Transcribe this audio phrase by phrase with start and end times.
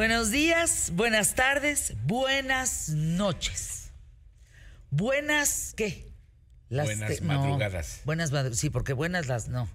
[0.00, 3.90] Buenos días, buenas tardes, buenas noches.
[4.90, 6.06] Buenas, ¿qué?
[6.70, 8.00] Buenas te- no, madrugadas.
[8.06, 9.68] buenas madrugadas, sí, porque buenas las no.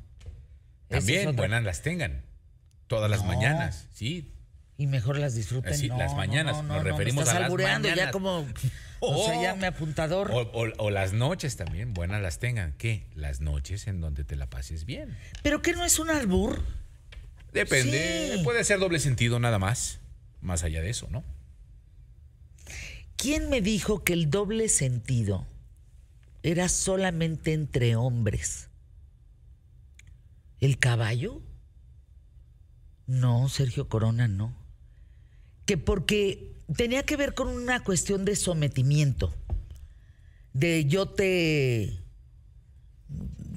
[0.89, 2.23] Es También buenas las tengan.
[2.87, 3.27] Todas las No.
[3.27, 4.33] mañanas, sí.
[4.79, 5.71] Y mejor las disfruten.
[5.73, 8.39] Así, no, las mañanas, no, nos me referimos estás a las albureando ya como,
[9.01, 9.43] o sea, Oh.
[9.43, 10.31] ya me apuntador.
[10.31, 12.73] O, o- o las noches también, buenas las tengan.
[12.79, 13.05] ¿Qué?
[13.13, 15.15] Las noches en donde te la pases bien.
[15.43, 16.63] ¿Pero qué no es un albur?
[17.53, 18.43] Depende, Sí.
[18.43, 19.99] puede ser doble sentido nada más.
[20.45, 21.23] Más allá de eso, ¿no?
[23.17, 25.47] ¿Quién me dijo que el doble sentido
[26.43, 28.69] era solamente entre hombres?
[30.59, 31.41] ¿El caballo?
[33.07, 34.55] No, Sergio Corona, no.
[35.65, 39.33] Que porque tenía que ver con una cuestión de sometimiento.
[40.53, 41.99] De yo te...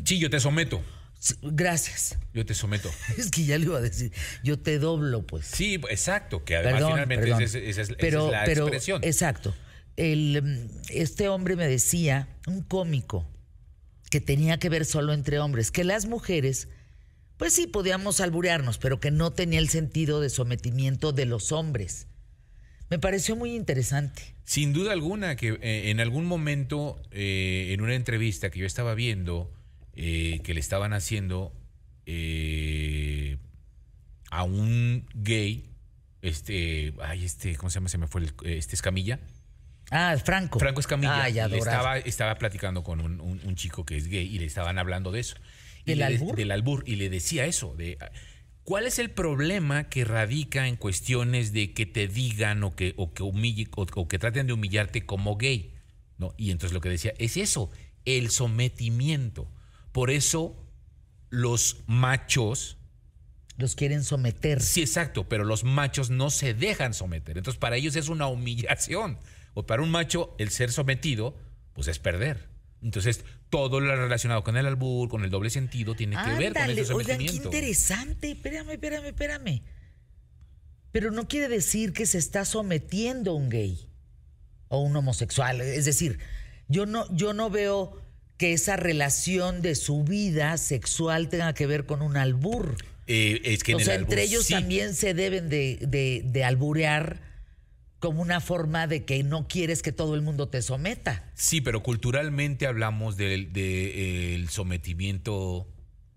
[0.04, 0.82] Sí, yo te someto.
[1.42, 2.16] Gracias.
[2.32, 2.90] Yo te someto.
[3.18, 4.12] Es que ya le iba a decir,
[4.44, 5.46] yo te doblo, pues.
[5.46, 7.42] Sí, exacto, que además Perdón, finalmente perdón.
[7.42, 9.02] esa es, esa es- esa pero, es la pero, expresión.
[9.04, 9.54] Exacto.
[9.96, 13.26] El, mm, este hombre me decía, un cómico,
[14.10, 16.68] que tenía que ver solo entre hombres, que las mujeres,
[17.36, 22.06] pues sí, podíamos alburearnos, pero que no tenía el sentido de sometimiento de los hombres.
[22.90, 24.34] Me pareció muy interesante.
[24.44, 28.94] Sin duda alguna que eh, en algún momento, eh, en una entrevista que yo estaba
[28.94, 29.52] viendo,
[30.00, 31.52] eh, que le estaban haciendo
[32.06, 33.36] eh,
[34.30, 35.70] a un gay,
[36.22, 37.88] este, ay, este, ¿cómo se llama?
[37.88, 39.18] Se me fue el, este Escamilla.
[39.90, 40.58] Ah, Franco.
[40.58, 41.28] Franco Escamilla.
[41.28, 41.56] Le adorado.
[41.58, 45.10] estaba, estaba platicando con un, un- un chico que es gay y le estaban hablando
[45.12, 45.36] de eso.
[45.84, 46.36] Y ¿Del le albur?
[46.36, 46.84] Del albur.
[46.86, 47.96] Y le decía eso, de
[48.64, 53.14] ¿cuál es el problema que radica en cuestiones de que te digan o que, o
[53.14, 55.72] que humille, o, o que traten de humillarte como gay?
[56.18, 56.34] ¿No?
[56.36, 57.70] Y entonces lo que decía es eso,
[58.04, 59.50] el sometimiento.
[59.92, 60.56] Por eso
[61.30, 62.78] los machos
[63.56, 64.60] Los quieren someter.
[64.62, 67.38] Sí, exacto, pero los machos no se dejan someter.
[67.38, 69.18] Entonces, para ellos es una humillación.
[69.54, 71.34] O para un macho, el ser sometido,
[71.72, 72.48] pues es perder.
[72.82, 76.70] Entonces, todo lo relacionado con el albur, con el doble sentido, tiene que ver con
[76.70, 77.48] ese oigan, qué sometimiento.
[77.48, 78.30] interesante.
[78.30, 79.62] Espérame, espérame, espérame.
[80.92, 83.88] Pero no quiere decir que se está sometiendo un gay
[84.68, 85.60] o un homosexual.
[85.60, 86.18] Es decir,
[86.68, 88.00] yo no, yo no veo
[88.38, 92.76] que esa relación de su vida sexual tenga que ver con un albur.
[93.06, 94.52] Eh, es que en o el sea, albur entre ellos sí.
[94.54, 97.20] también se deben de, de- de alburear
[97.98, 101.28] como una forma de que no quieres que todo el mundo te someta.
[101.34, 105.66] Sí, pero culturalmente hablamos del de, eh, sometimiento,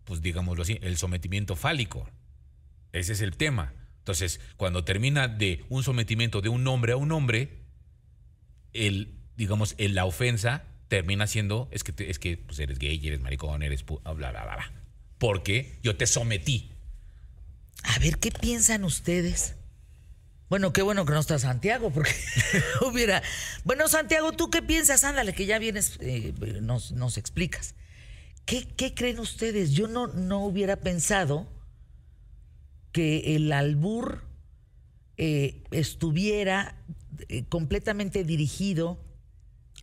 [0.04, 2.08] pues digámoslo así, el sometimiento fálico.
[2.94, 3.74] Ese es el tema.
[4.00, 7.62] Entonces, cuando termina de un sometimiento de un hombre a un hombre,
[8.74, 13.22] el, digamos, el- la ofensa termina siendo, es que, es que pues eres gay, eres
[13.22, 14.72] maricón, eres bla, bla, bla, bla.
[15.20, 16.70] Porque yo te sometí.
[17.84, 19.56] A ver, ¿qué piensan ustedes?
[20.50, 22.14] Bueno, qué bueno que no está Santiago, porque
[22.82, 23.24] hubiera...
[23.64, 25.06] Bueno, Santiago, ¿tú qué piensas?
[25.06, 27.74] Ándale, que ya vienes, eh, nos, explicas.
[28.44, 29.72] ¿Qué, qué creen ustedes?
[29.72, 31.48] Yo no, no hubiera pensado
[32.92, 34.26] que el albur
[35.16, 36.76] eh, estuviera
[37.30, 39.02] eh, completamente dirigido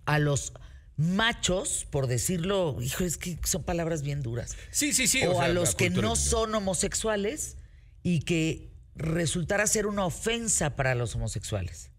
[0.04, 0.52] a los
[0.98, 5.24] machos, por decirlo, hijo, es que son palabras bien duras Sí, sí, sí.
[5.24, 7.56] o, sea, a los que no son homosexuales
[8.02, 11.90] y que resultara ser una ofensa para los homosexuales.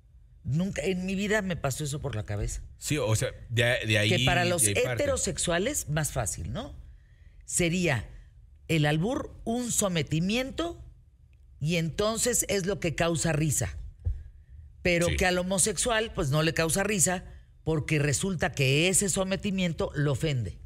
[0.44, 2.62] Nunca en mi vida me pasó eso por la cabeza.
[2.78, 4.10] Sí, o sea, de, de ahí.
[4.10, 4.82] que para los parte.
[4.82, 6.76] heterosexuales, más fácil, ¿no?
[7.46, 8.08] Sería
[8.68, 10.84] el albur un sometimiento
[11.62, 13.78] y entonces es lo que causa risa.
[14.82, 15.16] Pero Sí.
[15.18, 17.24] que al homosexual, pues no le causa risa
[17.70, 20.58] porque resulta que ese sometimiento lo ofende.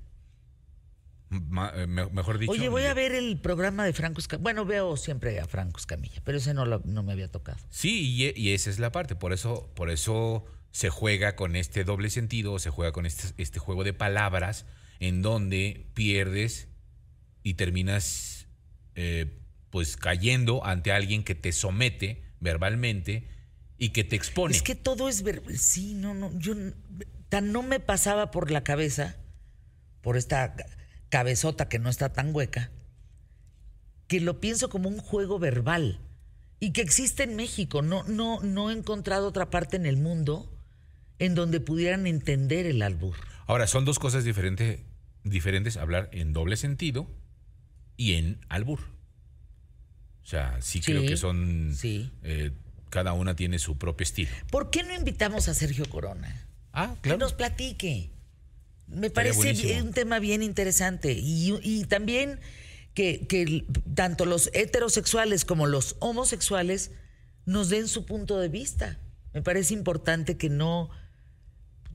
[1.30, 2.54] Ma- eh, me- mejor dicho.
[2.54, 4.42] Oye, voy a ver el programa de Franco Escamilla.
[4.44, 7.58] Bueno, veo siempre a Franco Escamilla, pero ese no, lo- no me había tocado.
[7.70, 9.18] Sí, y, y esa es la parte.
[9.18, 13.60] Por eso, por eso se juega con este doble sentido, se juega con este, este
[13.60, 14.66] juego de palabras
[15.02, 16.70] en donde pierdes
[17.44, 18.48] y terminas
[18.96, 19.42] eh,
[19.72, 23.28] pues cayendo ante alguien que te somete verbalmente
[23.84, 24.56] y que te expone.
[24.56, 25.42] Es que todo es ver...
[25.58, 26.54] Sí, no, no, yo
[27.28, 29.18] tan no me pasaba por la cabeza,
[30.02, 30.66] por esta ca-
[31.10, 32.72] cabezota que no está tan hueca,
[34.08, 36.00] que lo pienso como un juego verbal
[36.62, 37.82] y que existe en México.
[37.82, 40.50] No, no, no he encontrado otra parte en el mundo
[41.20, 43.16] en donde pudieran entender el albur.
[43.48, 44.80] Ahora, son dos cosas diferentes,
[45.26, 47.10] diferentes hablar en doble sentido
[47.98, 48.80] y en albur.
[50.22, 51.74] O sea, sí, Sí, creo que son...
[51.76, 52.12] sí.
[52.24, 52.52] eh,
[52.94, 54.30] cada una tiene su propio estilo.
[54.52, 56.46] ¿Por qué no invitamos a Sergio Corona?
[56.72, 58.12] Ah, Que nos platique.
[58.88, 59.84] Me Estaría parece buenísimo.
[59.88, 61.14] un tema bien interesante.
[61.14, 62.40] Y, y también
[62.94, 66.92] que, que tanto los heterosexuales como los homosexuales
[67.46, 69.00] nos den su punto de vista.
[69.34, 70.92] Me parece importante que no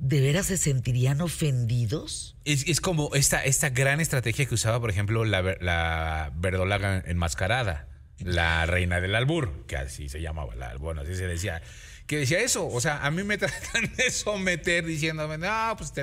[0.00, 2.36] ¿de veras se sentirían ofendidos?
[2.44, 7.88] Es, como esta, esta gran estrategia que usaba, por ejemplo, la, la verdolaga enmascarada,
[8.20, 11.62] la reina del albur, que así se llamaba, la, bueno, así se decía
[12.08, 12.66] que decía eso.
[12.66, 16.02] O sea, a mí me tratan de someter diciéndome, no, pues, te,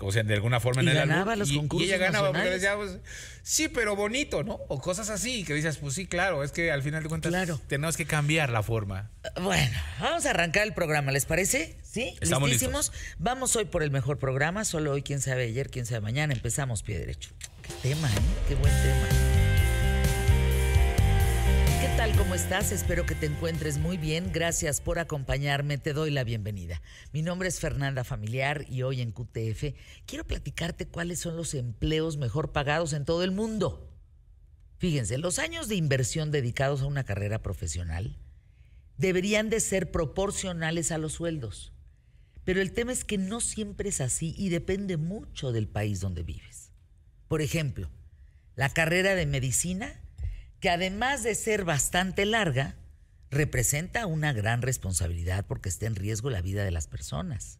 [0.00, 2.76] o sea, de alguna forma en el ganaba los concursos y ella ganaba porque decía,
[2.76, 2.98] pues,
[3.42, 4.54] sí, pero bonito, ¿no?
[4.68, 7.32] O cosas así, que dices, pues sí, claro, es que al final de cuentas
[7.68, 9.10] tenemos que cambiar la forma.
[9.40, 11.78] Bueno, vamos a arrancar el programa, ¿les parece?
[11.82, 12.16] ¿Sí?
[12.20, 12.92] Estamos ¿Listísimos?
[13.18, 16.82] Vamos hoy por el mejor programa, solo hoy, quién sabe ayer, quién sabe mañana, empezamos
[16.82, 17.30] pie derecho.
[17.62, 18.18] Qué tema, ¿eh?
[18.48, 19.27] Qué buen tema.
[21.98, 22.16] ¿Qué tal?
[22.16, 22.70] ¿Cómo estás?
[22.70, 24.30] Espero que te encuentres muy bien.
[24.32, 25.78] Gracias por acompañarme.
[25.78, 26.80] Te doy la bienvenida.
[27.12, 29.74] Mi nombre es Fernanda Familiar y hoy en QTF
[30.06, 33.92] quiero platicarte cuáles son los empleos mejor pagados en todo el mundo.
[34.76, 38.16] Fíjense, los años de inversión dedicados a una carrera profesional
[38.96, 41.72] deberían de ser proporcionales a los sueldos.
[42.44, 46.22] Pero el tema es que no siempre es así y depende mucho del país donde
[46.22, 46.70] vives.
[47.26, 47.90] Por ejemplo,
[48.54, 50.00] la carrera de medicina
[50.60, 52.76] que además de ser bastante larga,
[53.30, 57.58] representa una gran responsabilidad porque está en riesgo la vida de las personas.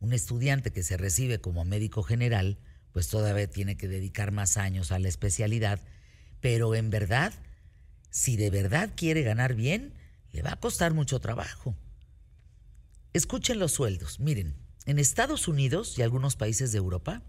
[0.00, 2.58] Un estudiante que se recibe como médico general,
[2.92, 5.80] pues todavía tiene que dedicar más años a la especialidad,
[6.40, 7.32] pero en verdad,
[8.10, 9.94] si de verdad quiere ganar bien,
[10.32, 11.74] le va a costar mucho trabajo.
[13.12, 14.20] Escuchen los sueldos.
[14.20, 14.54] Miren,
[14.86, 17.22] en Estados Unidos y algunos países de Europa,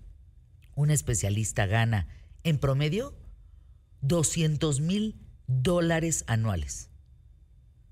[0.75, 2.07] un especialista gana
[2.43, 3.15] en promedio
[4.07, 6.89] 200 mil dólares anuales.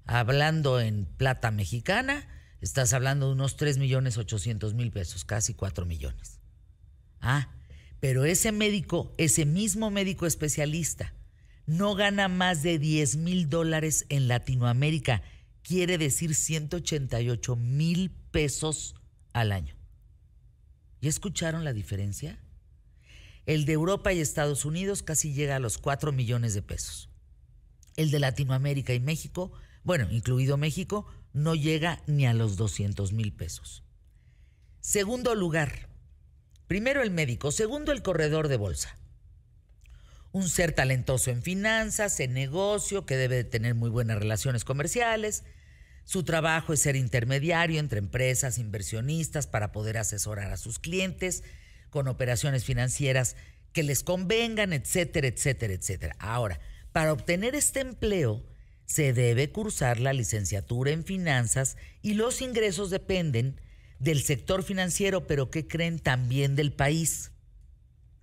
[0.06, 2.28] Hablando en plata mexicana,
[2.62, 6.40] estás hablando de unos 3 millones 800 mil pesos, casi 4 millones.
[7.22, 7.50] Ah,
[8.00, 11.14] pero ese médico, ese mismo médico especialista,
[11.66, 15.24] no gana más de 10 mil dólares en Latinoamérica,
[15.62, 18.96] quiere decir 188 mil pesos
[19.32, 19.76] al año.
[21.00, 22.43] ¿Y escucharon la diferencia?
[23.46, 27.10] El de Europa y Estados Unidos casi llega a los 4 millones de pesos.
[27.98, 29.52] El de Latinoamérica y México,
[29.84, 33.84] bueno, incluido México, no llega ni a los 200 mil pesos.
[34.80, 35.90] Segundo lugar,
[36.68, 38.98] primero el médico, segundo el corredor de bolsa.
[40.32, 45.44] Un ser talentoso en finanzas, en negocio, que debe de tener muy buenas relaciones comerciales.
[46.06, 51.44] Su trabajo es ser intermediario entre empresas, inversionistas, para poder asesorar a sus clientes
[51.94, 53.36] con operaciones financieras
[53.72, 56.16] que les convengan, etcétera, etcétera, etcétera.
[56.18, 56.60] Ahora,
[56.92, 58.44] para obtener este empleo,
[58.86, 63.62] se debe cursar la licenciatura en finanzas y los ingresos dependen
[64.00, 67.32] del sector financiero, pero ¿qué creen también del país?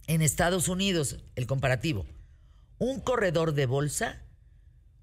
[0.09, 2.07] En Estados Unidos, el comparativo,
[2.79, 4.21] un corredor de bolsa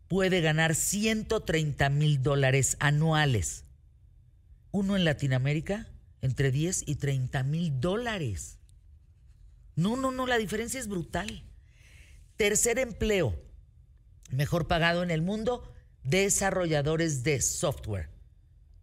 [0.09, 3.63] puede ganar 130 mil dólares anuales.
[4.71, 5.87] Uno en Latinoamérica,
[6.27, 8.59] entre 10 y 30 mil dólares.
[9.75, 11.43] No, no, no, la diferencia es brutal.
[12.35, 13.33] Tercer empleo,
[14.29, 15.73] mejor pagado en el mundo,
[16.03, 18.09] desarrolladores de software.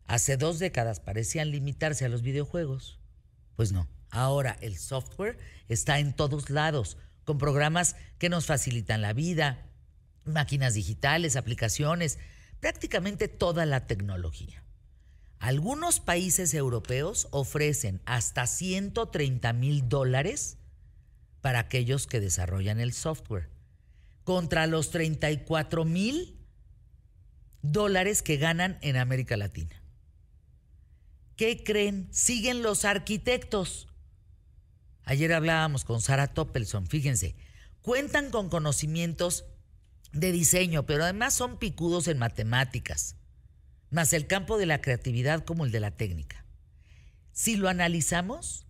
[0.07, 2.99] Hace dos décadas parecían limitarse a los videojuegos.
[3.57, 5.39] Pues no, ahora el software
[5.69, 9.67] está en todos lados, con programas que nos facilitan la vida,
[10.25, 12.19] máquinas digitales, aplicaciones,
[12.61, 14.64] prácticamente toda la tecnología.
[15.45, 20.57] Algunos países europeos ofrecen hasta 130 mil dólares
[21.43, 23.51] para aquellos que desarrollan el software,
[24.23, 26.39] contra los 34 mil
[27.61, 29.83] dólares que ganan en América Latina.
[31.37, 32.09] ¿Qué creen?
[32.11, 33.89] Siguen los arquitectos.
[35.03, 37.37] Ayer hablábamos con Sara Toppelson, fíjense,
[37.83, 39.45] cuentan con conocimientos
[40.11, 43.17] de diseño, pero además son picudos en matemáticas,
[43.95, 46.45] más el campo de la creatividad como el de la técnica.
[47.33, 48.67] Si lo analizamos,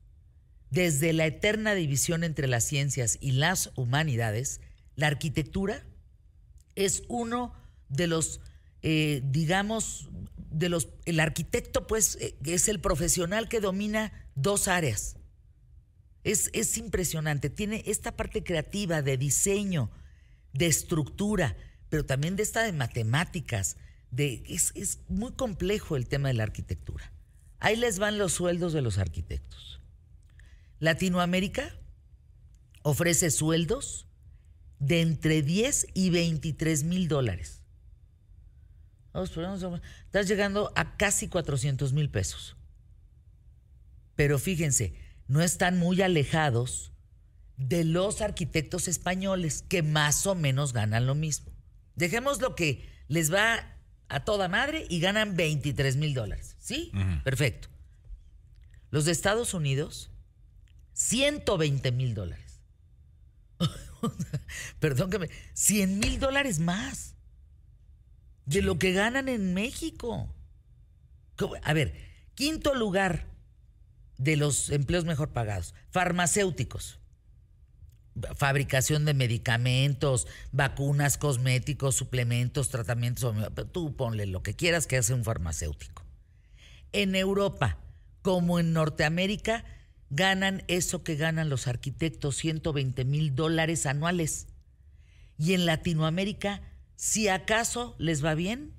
[0.71, 4.61] desde la eterna división entre las ciencias y las humanidades,
[4.97, 5.85] la arquitectura
[6.75, 7.54] es uno
[7.88, 8.40] de los,
[8.83, 10.11] eh, digamos,
[10.50, 15.16] de los, el arquitecto pues eh, es el profesional que domina dos áreas.
[16.23, 19.90] Es, es impresionante, tiene esta parte creativa de diseño,
[20.52, 21.57] de estructura,
[21.88, 23.76] pero también de esta de matemáticas,
[24.16, 27.12] es, es muy complejo el tema de la arquitectura.
[27.61, 29.80] Ahí les van los sueldos de los arquitectos.
[30.80, 31.75] Latinoamérica
[32.83, 34.06] ofrece sueldos
[34.78, 37.64] de entre 10 y 23 mil dólares.
[39.14, 42.56] Estás llegando a casi 400 mil pesos.
[44.16, 44.94] Pero fíjense,
[45.28, 46.92] no están muy alejados
[47.56, 51.52] de los arquitectos españoles que más o menos ganan lo mismo.
[51.94, 53.74] Dejemos lo que les va
[54.08, 56.56] a toda madre y ganan 23 mil dólares.
[56.58, 56.92] ¿Sí?
[57.25, 57.68] Perfecto.
[58.90, 60.11] Los de Estados Unidos,
[60.92, 62.61] 120 mil dólares.
[64.80, 65.30] Perdón que me...
[65.54, 67.14] 100 mil dólares más
[68.46, 70.32] de lo que ganan en México.
[71.62, 71.94] A ver,
[72.34, 73.26] quinto lugar
[74.18, 77.00] de los empleos mejor pagados, farmacéuticos
[78.37, 83.35] fabricación de medicamentos, vacunas, cosméticos, suplementos, tratamientos,
[83.73, 86.04] tú ponle lo que quieras que hace un farmacéutico.
[86.92, 87.78] En Europa,
[88.23, 89.64] como en Norteamérica,
[90.11, 94.47] ganan eso que ganan los arquitectos, 120 mil dólares anuales.
[95.37, 96.62] Y en Latinoamérica,
[96.94, 98.73] si acaso les va bien,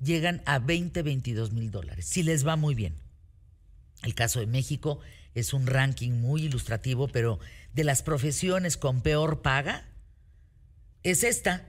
[0.00, 2.94] llegan a 20, 22 mil dólares, si les va muy bien.
[4.02, 5.00] El caso de México
[5.34, 7.40] es un ranking muy ilustrativo, pero
[7.76, 9.84] de las profesiones con peor paga
[11.02, 11.68] es esta,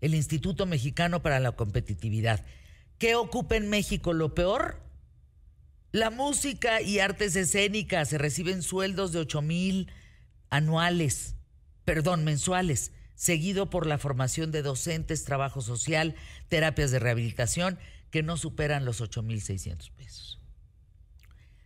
[0.00, 2.44] el Instituto Mexicano para la Competitividad.
[2.98, 4.82] ¿Qué ocupa en México lo peor?
[5.92, 9.92] La música y artes escénicas se reciben sueldos de 8 mil
[10.50, 11.36] anuales,
[11.84, 16.16] perdón, mensuales, seguido por la formación de docentes, trabajo social,
[16.48, 17.78] terapias de rehabilitación,
[18.10, 20.40] que no superan los 8 mil 600 pesos.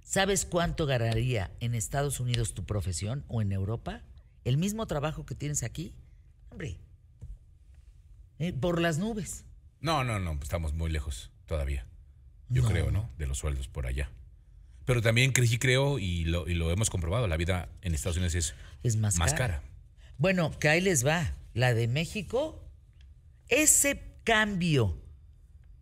[0.08, 4.00] ¿Sabes cuánto ganaría en Estados Unidos tu profesión o en Europa?
[4.42, 5.92] ¿El mismo trabajo que tienes aquí?
[6.48, 6.78] Hombre,
[8.38, 9.44] eh, por las nubes.
[9.82, 11.84] No, no, no, estamos muy lejos todavía.
[12.48, 13.10] Yo creo, ¿no?
[13.18, 14.10] De los sueldos por allá.
[14.86, 18.34] Pero también sí creo, y lo, y lo hemos comprobado, la vida en Estados Unidos
[18.34, 19.62] es, es más, más cara.
[20.16, 21.34] Bueno, que ahí les va.
[21.52, 22.64] La de México,
[23.48, 25.02] ese cambio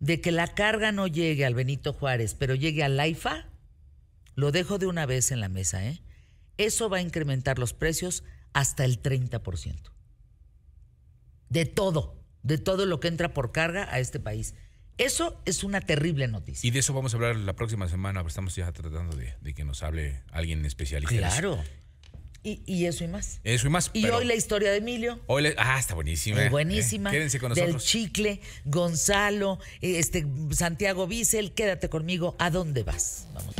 [0.01, 3.45] de que la carga no llegue al Benito Juárez, pero llegue al AIFA,
[4.37, 5.99] lo dejo de una vez en la mesa, ¿eh?
[6.57, 9.91] Eso va a incrementar los precios hasta el 30%.
[11.49, 14.53] De todo, de todo lo que entra por carga a este país.
[14.99, 16.67] Eso es una terrible noticia.
[16.67, 19.81] Y de eso vamos a hablar la próxima semana, estamos ya tratando de, que nos
[19.81, 21.17] hable alguien especialista.
[21.17, 21.63] Claro.
[22.43, 23.41] Y, eso y más.
[23.43, 23.89] Eso y más.
[23.93, 25.19] Y hoy la historia de Emilio.
[25.25, 26.45] Hoy ah, está buenísima.
[26.45, 27.09] Eh, buenísima.
[27.09, 27.73] quédense con nosotros.
[27.73, 32.35] Del chicle, Gonzalo, este, Santiago Bissell, quédate conmigo.
[32.39, 33.27] ¿A dónde vas?
[33.33, 33.55] Vamos.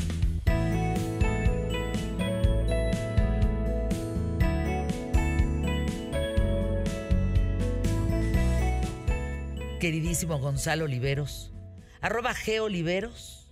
[9.80, 11.52] Queridísimo Gonzalo Oliveros,
[12.02, 13.48] arroba G Oliveros.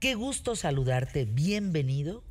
[0.00, 2.24] Qué gusto saludarte, bienvenido.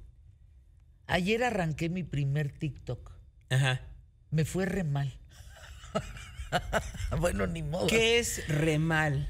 [1.07, 3.11] Ayer arranqué mi primer TikTok.
[3.49, 3.81] Ajá.
[4.29, 5.17] Me fue re mal.
[7.19, 7.87] bueno, ni modo.
[7.87, 9.29] ¿Qué es re mal?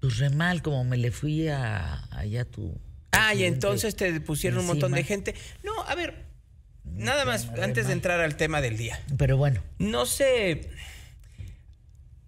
[0.00, 2.78] Pues re mal, como me le fui a allá tu.
[3.12, 5.34] Ah, y entonces te pusieron un montón de gente.
[5.62, 6.26] No, a ver,
[6.84, 9.00] nada más, antes de entrar al tema del día.
[9.16, 9.62] Pero bueno.
[9.78, 10.70] No sé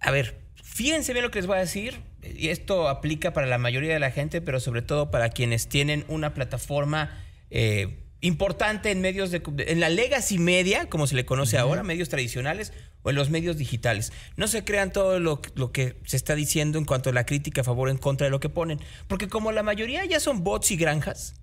[0.05, 1.99] a ver, fíjense bien lo que les voy a decir.
[2.21, 6.05] Y esto aplica para la mayoría de la gente, pero sobre todo para quienes tienen
[6.07, 11.57] una plataforma eh, importante en medios de, en la legacy media, como se le conoce
[11.57, 12.71] ahora, medios tradicionales
[13.01, 14.13] o en los medios digitales.
[14.37, 17.63] No se crean todo lo, que se está diciendo en cuanto a la crítica a
[17.63, 20.69] favor o en contra de lo que ponen, porque como la mayoría ya son bots
[20.69, 21.35] y granjas,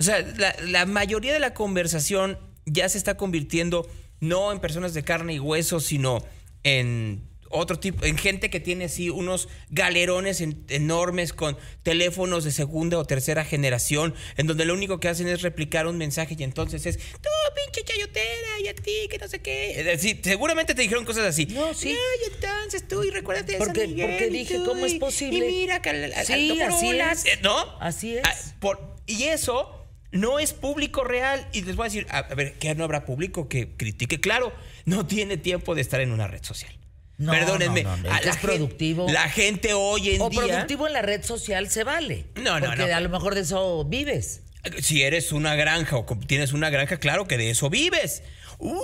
[0.00, 0.20] o sea,
[0.64, 3.88] la mayoría de la conversación ya se está convirtiendo
[4.20, 6.24] no en personas de carne y hueso, sino
[6.62, 12.98] en otro tipo, en gente que tiene así unos galerones enormes con teléfonos de segunda
[12.98, 16.86] o tercera generación, en donde lo único que hacen es replicar un mensaje y entonces
[16.86, 19.78] es, tú pinche chayotera, y a ti, que no sé qué.
[19.78, 21.46] Es decir, seguramente te dijeron cosas así.
[21.46, 21.90] No, sí.
[21.90, 25.48] y entonces tú, y recuérdate de porque, Porque dije, ¿cómo es posible?
[25.48, 27.24] Y mira, que sí, así es.
[27.26, 27.78] Eh, ¿No?
[27.80, 28.22] Así es.
[28.24, 31.48] Ah, por, y eso no es público real.
[31.52, 34.20] Y les voy a decir, a ver, ¿qué no habrá público que critique?
[34.20, 34.52] Claro,
[34.84, 36.77] no tiene tiempo de estar en una red social.
[37.18, 37.82] No, Perdónenme.
[37.82, 39.06] No, no, es productivo.
[39.10, 40.40] La gente hoy en o día.
[40.40, 42.26] O productivo en la red social se vale.
[42.36, 44.42] No, no, porque a lo mejor de eso vives.
[44.80, 48.22] Si eres una granja o tienes una granja, claro que de eso vives.
[48.58, 48.78] Uy.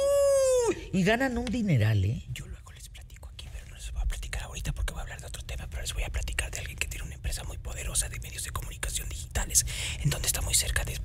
[0.93, 2.25] Y ganan un dineral, ¿eh?
[2.31, 5.03] Yo luego les platico aquí, pero no les voy a platicar ahorita porque voy a
[5.03, 7.45] hablar de otro tema, pero les voy a platicar de alguien que tiene una empresa
[7.45, 9.65] muy poderosa de medios de comunicación digitales,
[10.03, 10.99] en donde está muy cerca de,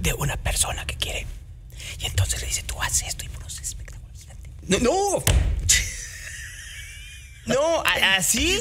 [0.00, 1.26] de una persona que quiere.
[2.00, 4.50] Y entonces le dice, tú haces esto y por espectáculo gigante.
[4.62, 4.78] ¡No!
[4.78, 5.24] ¡No!
[7.48, 8.58] No, así.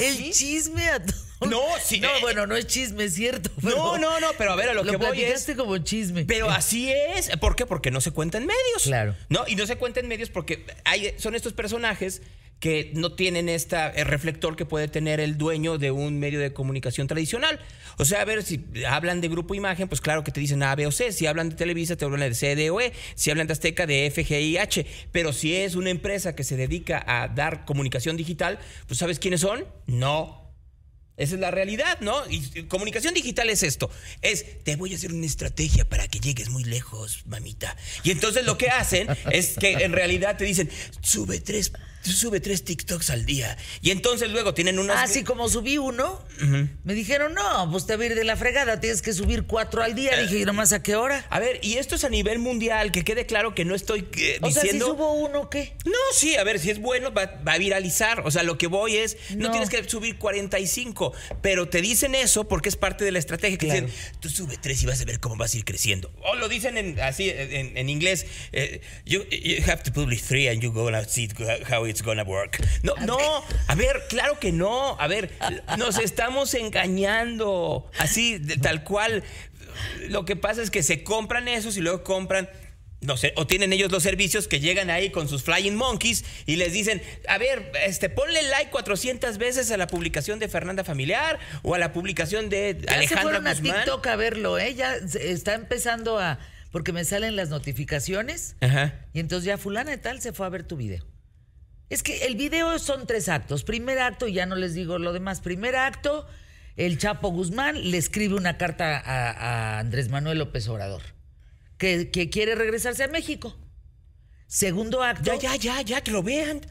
[0.00, 1.22] El chisme a todo.
[1.48, 2.00] No, sí.
[2.00, 3.50] No, bueno, no es chisme, es cierto.
[3.62, 5.50] no, no, no, pero a ver, a lo, que voy es.
[5.56, 6.24] como chisme.
[6.24, 7.30] Pero así es.
[7.38, 7.66] ¿Por qué?
[7.66, 8.84] Porque no se cuenta en medios.
[8.84, 9.16] Claro.
[9.28, 12.22] No, y no se cuenta en medios porque hay, son estos personajes
[12.62, 17.08] que no tienen este reflector que puede tener el dueño de un medio de comunicación
[17.08, 17.58] tradicional.
[17.98, 20.76] O sea, a ver, si hablan de Grupo Imagen, pues claro que te dicen A,
[20.76, 21.10] B o C.
[21.10, 22.92] Si hablan de Televisa, te hablan de C, D o E.
[23.16, 24.24] Si hablan de Azteca, de F.
[25.10, 29.40] Pero si es una empresa que se dedica a dar comunicación digital, pues ¿sabes quiénes
[29.40, 29.66] son?
[29.88, 30.40] No.
[31.16, 32.14] Esa es la realidad, ¿no?
[32.30, 33.90] Y comunicación digital es esto.
[34.20, 37.76] Es, te voy a hacer una estrategia para que llegues muy lejos, mamita.
[38.04, 42.64] Y entonces lo que hacen es que en realidad te dicen, sube tres sube tres
[42.64, 43.56] TikToks al día.
[43.80, 45.02] Y entonces luego tienen unas.
[45.02, 46.24] Así como subí uno,
[46.84, 49.82] me dijeron, no, pues te va a ir de la fregada, tienes que subir cuatro
[49.82, 50.16] al día.
[50.20, 51.24] Dije, ¿y nomás a qué hora?
[51.30, 54.38] A ver, y esto es a nivel mundial, que quede claro que no estoy eh,
[54.42, 54.86] O sea, si diciendo.
[54.86, 55.74] subo uno, ¿qué?
[55.84, 58.20] No, sí, a ver, si es bueno, va, va a viralizar.
[58.26, 59.50] O sea, lo que voy es, no, No.
[59.50, 63.58] tienes que subir 45, pero te dicen eso porque es parte de la estrategia.
[63.58, 63.86] Que Claro.
[63.86, 66.10] dicen, tú sube tres y vas a ver cómo vas a ir creciendo.
[66.24, 70.48] O lo dicen en, así en, en inglés, eh, you, you have to publish three
[70.48, 71.28] and you're gonna see
[71.70, 72.58] how it's gonna work.
[72.82, 73.18] No, no,
[73.68, 74.96] a ver, claro que no.
[74.98, 75.30] A ver,
[75.78, 77.90] nos estamos engañando.
[77.98, 79.22] Así, de- tal cual.
[80.08, 82.48] Lo que pasa es que se compran esos y luego compran
[83.00, 86.54] no sé, o tienen ellos los servicios que llegan ahí con sus Flying Monkeys y
[86.54, 91.40] les dicen, a ver, este, ponle like 400 veces a la publicación de Fernanda Familiar
[91.64, 93.74] o a la publicación de Ya se Alejandra fueron a Guzmán.
[93.74, 94.76] TikTok a verlo, ¿eh?
[94.76, 96.38] Ya se- está empezando a...
[96.70, 98.94] Porque me salen las notificaciones Ajá.
[99.12, 101.04] y entonces ya fulana de tal se fue a ver tu video.
[101.92, 103.64] Es que el video son tres actos.
[103.64, 105.42] Primer acto, ya no les digo lo demás.
[105.42, 106.26] Primer acto,
[106.74, 111.02] el Chapo Guzmán le escribe una carta a, a Andrés Manuel López Obrador,
[111.76, 113.54] que, que quiere regresarse a México.
[114.46, 115.24] Segundo acto.
[115.34, 116.62] Ya, ya, ya, ya, que lo vean.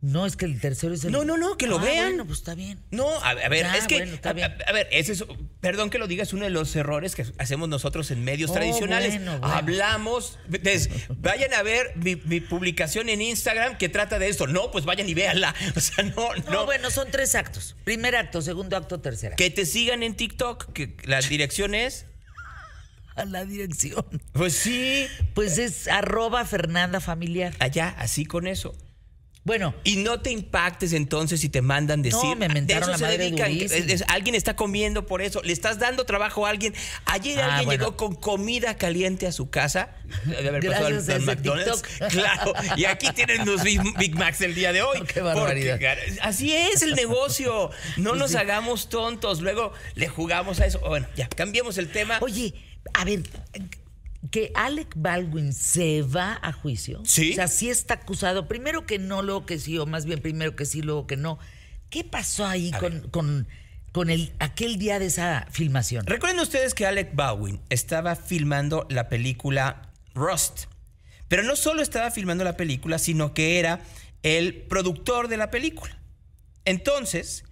[0.00, 1.10] No, es que el tercero es el.
[1.10, 2.06] No, no, no, que lo Ah, vean.
[2.10, 2.78] Bueno, pues está bien.
[2.92, 4.52] No, a, a ver, es que, bueno, está a, bien.
[4.52, 5.24] a- a ver, ese es,
[5.60, 8.54] perdón que lo diga, es uno de los errores que hacemos nosotros en medios Oh,
[8.54, 9.16] tradicionales.
[9.16, 9.54] bueno, bueno.
[9.56, 10.88] Hablamos, des-
[11.18, 14.46] vayan a ver mi, mi publicación en Instagram que trata de esto.
[14.46, 15.52] No, pues vayan y véanla.
[15.76, 16.50] O sea, no, no.
[16.52, 17.74] No, bueno, son tres actos.
[17.82, 19.42] Primer acto, segundo acto, tercer acto.
[19.42, 22.06] Que te sigan en TikTok, que la dirección es.
[23.16, 24.06] A la dirección.
[24.32, 27.52] Pues sí, Pues es arroba Fernanda Familiar.
[27.58, 28.76] allá, así con eso.
[29.48, 32.20] Bueno, Y no te impactes entonces si te mandan decir.
[32.22, 33.32] No, me "Ah, mentaron la madre
[33.64, 35.42] es- es- alguien está comiendo por eso.
[35.42, 36.72] Le estás dando trabajo a alguien.
[37.06, 37.84] Ayer Ah, alguien bueno.
[37.86, 39.96] llegó con comida caliente a su casa.
[40.24, 41.82] De haber pasado Gracias a al McDonald's.
[41.82, 42.08] TikTok.
[42.12, 42.52] Claro.
[42.76, 45.00] Y aquí tienen los Big, Big Macs del día de hoy.
[45.12, 45.72] Qué barbaridad.
[45.74, 47.70] Porque, así es el negocio.
[47.96, 49.40] No nos hagamos tontos.
[49.40, 50.78] Luego le jugamos a eso.
[50.80, 52.18] Bueno, ya, cambiemos el tema.
[52.20, 52.54] oye,
[52.94, 53.22] a ver,
[54.30, 57.02] que Alec Baldwin se va a juicio.
[57.04, 57.32] Sí.
[57.32, 58.48] O sea, sí está acusado.
[58.48, 61.38] Primero que no, luego que sí, o más bien primero que sí, luego que no.
[61.90, 63.48] ¿Qué pasó ahí con, con,
[63.92, 66.04] con el, aquel día de esa filmación?
[66.06, 70.64] Recuerden ustedes que Alec Baldwin estaba filmando la película Rust.
[71.28, 73.80] Pero no solo estaba filmando la película, sino que era
[74.22, 75.96] el productor de la película.
[76.64, 77.44] Entonces,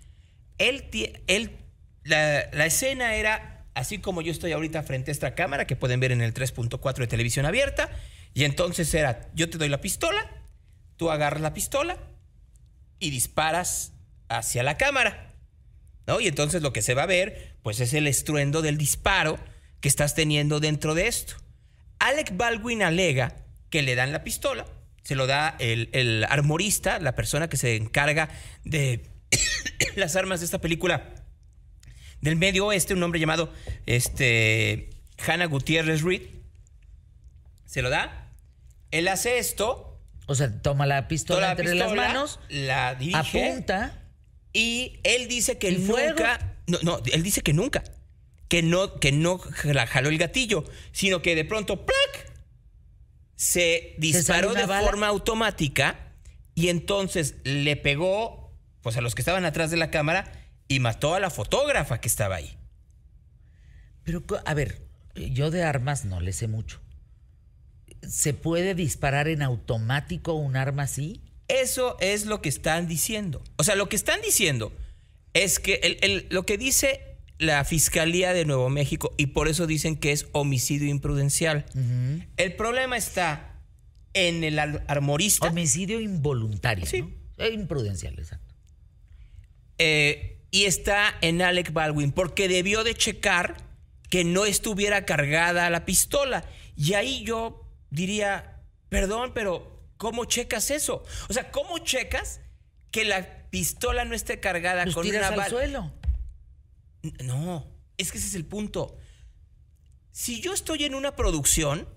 [0.58, 0.88] él,
[1.26, 1.56] él
[2.02, 6.00] la, la escena era así como yo estoy ahorita frente a esta cámara, que pueden
[6.00, 7.90] ver en el 3.4 de televisión abierta.
[8.32, 10.30] Y entonces era, yo te doy la pistola,
[10.96, 11.98] tú agarras la pistola
[12.98, 13.92] y disparas
[14.28, 15.34] hacia la cámara.
[16.06, 16.20] ¿no?
[16.20, 19.38] Y entonces lo que se va a ver, pues es el estruendo del disparo
[19.80, 21.34] que estás teniendo dentro de esto.
[21.98, 23.36] Alec Baldwin alega
[23.68, 24.64] que le dan la pistola,
[25.02, 28.30] se lo da el, el armorista, la persona que se encarga
[28.64, 29.10] de
[29.96, 31.15] las armas de esta película
[32.26, 33.52] del Medio Oeste, un hombre llamado
[33.86, 34.90] este,
[35.24, 36.22] Hannah Gutiérrez Reed.
[37.64, 38.32] Se lo da.
[38.90, 43.44] Él hace esto, O sea, toma la pistola la entre pistola, las manos, la dirige.
[43.48, 44.02] apunta.
[44.52, 46.56] Y él dice que nunca.
[46.66, 47.84] No, no, él dice que nunca.
[48.48, 52.32] Que no, que no la jaló el gatillo, sino que de pronto ¡plac!
[53.36, 54.84] se disparó de bala?
[54.86, 56.12] forma automática
[56.54, 60.32] y entonces le pegó pues a los que estaban atrás de la cámara
[60.68, 62.56] y mató a la fotógrafa que estaba ahí.
[64.04, 64.82] Pero, a ver,
[65.14, 66.80] yo de armas no le sé mucho.
[68.06, 71.22] ¿Se puede disparar en automático un arma así?
[71.48, 73.42] Eso es lo que están diciendo.
[73.56, 74.72] O sea, lo que están diciendo
[75.34, 77.00] es que el- el- lo que dice
[77.38, 81.66] la Fiscalía de Nuevo México, y por eso dicen que es homicidio imprudencial.
[82.36, 83.60] El problema está
[84.14, 85.48] en el ar- armorista.
[85.48, 87.02] Homicidio involuntario, Sí.
[87.02, 87.10] ¿no?
[87.38, 88.54] Eh, imprudencial, exacto.
[89.78, 93.56] eh, y está en Alec Baldwin, porque debió de checar
[94.08, 96.44] que no estuviera cargada la pistola.
[96.76, 101.04] Y ahí yo diría, perdón, pero ¿cómo checas eso?
[101.28, 102.40] O sea, ¿cómo checas
[102.90, 105.50] que la pistola no esté cargada con tiras una al bala?
[105.50, 105.92] suelo.
[107.22, 107.66] No,
[107.98, 108.98] es que ese es el punto.
[110.12, 111.88] Si yo estoy en una producción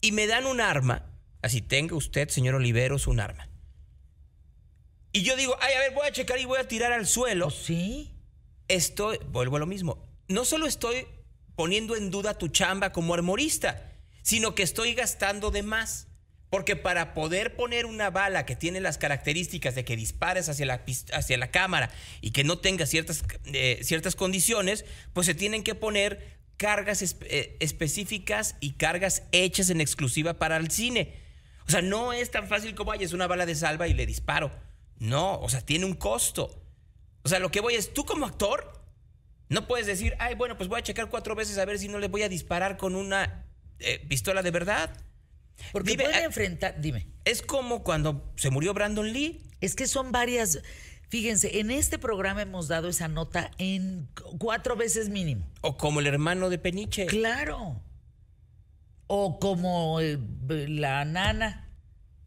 [0.00, 1.06] y me dan un arma,
[1.42, 3.48] así tenga usted, señor Oliveros, un arma,
[5.12, 7.46] y yo digo, ay, a ver, voy a checar y voy a tirar al suelo,
[7.46, 8.14] Pues sí.
[8.68, 11.06] estoy, vuelvo a lo mismo, no solo estoy
[11.54, 13.92] poniendo en duda tu chamba como armorista,
[14.22, 16.08] sino que estoy gastando de más.
[16.48, 20.84] Porque para poder poner una bala que tiene las características de que dispares hacia la,
[21.12, 21.90] hacia la cámara
[22.20, 27.26] y que no tenga ciertas, eh, ciertas condiciones, pues se tienen que poner cargas espe-
[27.28, 31.14] eh, específicas y cargas hechas en exclusiva para el cine.
[31.66, 34.06] O sea, no es tan fácil como, ay, es una bala de salva y le
[34.06, 34.52] disparo.
[34.98, 36.62] No, o sea, tiene un costo.
[37.22, 38.72] O sea, lo que voy es, tú como actor,
[39.48, 41.98] no puedes decir, ay, bueno, pues voy a checar cuatro veces a ver si no
[41.98, 43.44] le voy a disparar con una
[43.78, 44.96] eh, pistola de verdad.
[45.72, 49.40] Porque Dime, pueden ah, enfrentar, dime, Es como cuando se murió Brandon Lee.
[49.60, 50.60] es que son varias,
[51.08, 55.46] fíjense, en este programa hemos dado esa nota en cu- cuatro veces mínimo.
[55.62, 57.06] O como el hermano de Peniche.
[57.06, 57.80] Claro.
[59.06, 61.70] O como eh, la nana,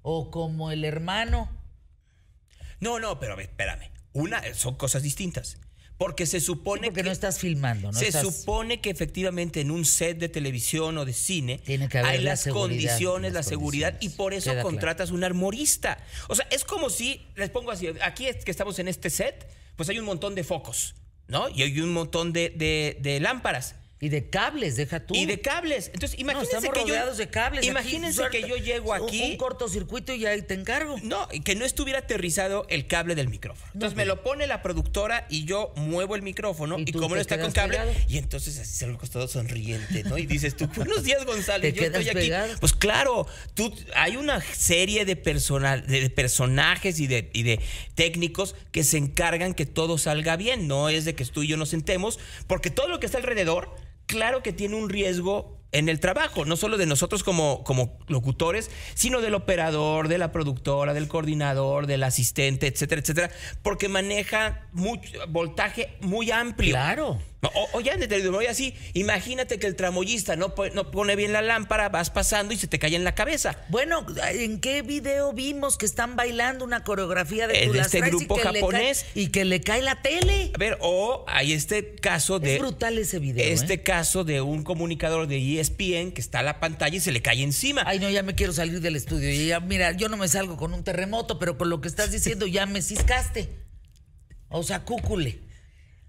[0.01, 1.49] o como el hermano.
[2.79, 3.91] No, no, pero espérame.
[4.13, 5.57] Una, son cosas distintas.
[5.97, 7.03] Porque se Sí, supone porque que.
[7.07, 7.99] no estás filmando, ¿no?
[7.99, 11.97] se estás- supone que efectivamente en un set de televisión o de cine Tiene que
[11.97, 14.69] haber hay la las condiciones, la seguridad y por eso Queda claro.
[14.69, 15.97] contratas un armorista.
[16.29, 19.49] O sea, es como si, les pongo así, aquí es que estamos en este set,
[19.75, 20.95] pues hay un montón de focos,
[21.27, 21.49] ¿no?
[21.49, 23.75] Y hay un montón de, de- de lámparas.
[24.01, 25.13] Y de cables, deja tú.
[25.13, 25.91] Y de cables.
[25.93, 27.15] Entonces, No, imagínense estamos que yo.
[27.15, 27.65] de cables.
[27.65, 29.31] Imagínense que yo llego un- aquí.
[29.31, 30.95] Un cortocircuito y ahí te encargo.
[31.03, 33.69] No, que no estuviera aterrizado el cable del micrófono.
[33.73, 37.19] Entonces me lo pone la productora y yo muevo el micrófono Y y, como no
[37.21, 37.91] está con cable, pegado.
[38.07, 40.17] y entonces así se lo costado sonriente, ¿no?
[40.17, 42.19] Y dices tú, buenos días, González, Te yo estoy aquí.
[42.19, 42.53] pegado.
[42.61, 47.59] Pues claro, tú, hay una serie de, personal, de, de personajes y de, y de
[47.95, 50.67] técnicos que se encargan que todo salga bien.
[50.69, 53.69] No es de que tú y yo nos sentemos, porque todo lo que está alrededor,
[54.09, 58.71] claro que tiene un riesgo en el trabajo, no solo de nosotros como, como locutores,
[58.95, 63.29] sino del operador, de la productora, del coordinador, del asistente, etcétera, etcétera,
[63.61, 66.71] porque maneja mucho, voltaje muy amplio.
[66.71, 67.19] Claro.
[67.41, 71.31] O, o ya desde el voy así, imagínate que el tramoyista no, no pone bien
[71.31, 73.57] la lámpara, vas pasando y se te cae en la cabeza.
[73.69, 78.01] Bueno, ¿en qué video vimos que están bailando una coreografía de Tú de este y
[78.01, 79.05] grupo cae- japonés.
[79.15, 80.51] y que le cae la tele?
[80.53, 82.55] A ver, o hay este caso de...
[82.55, 83.45] es brutal ese video.
[83.53, 83.83] Este ¿eh?
[83.83, 87.41] caso de un comunicador de ESPN que está a la pantalla y se le cae
[87.41, 87.83] encima.
[87.85, 89.31] Ay, no, ya me quiero salir del estudio.
[89.31, 92.11] Y ya, mira, yo no me salgo con un terremoto, pero con lo que estás
[92.11, 93.47] diciendo ya me ciscaste.
[94.49, 95.47] O sea, cúcule.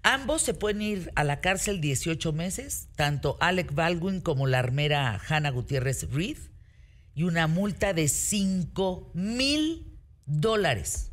[0.03, 5.21] Ambos se pueden ir a la cárcel 18 meses, tanto Alec Baldwin como la armera
[5.27, 6.37] Hannah Gutiérrez Reed,
[7.13, 11.11] y una multa de 5 mil dólares.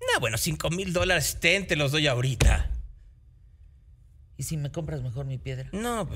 [0.00, 2.70] No, bueno, 5 mil dólares, ten, te los doy ahorita.
[4.40, 5.68] ¿Y si me compras mejor mi piedra?
[5.72, 6.08] No,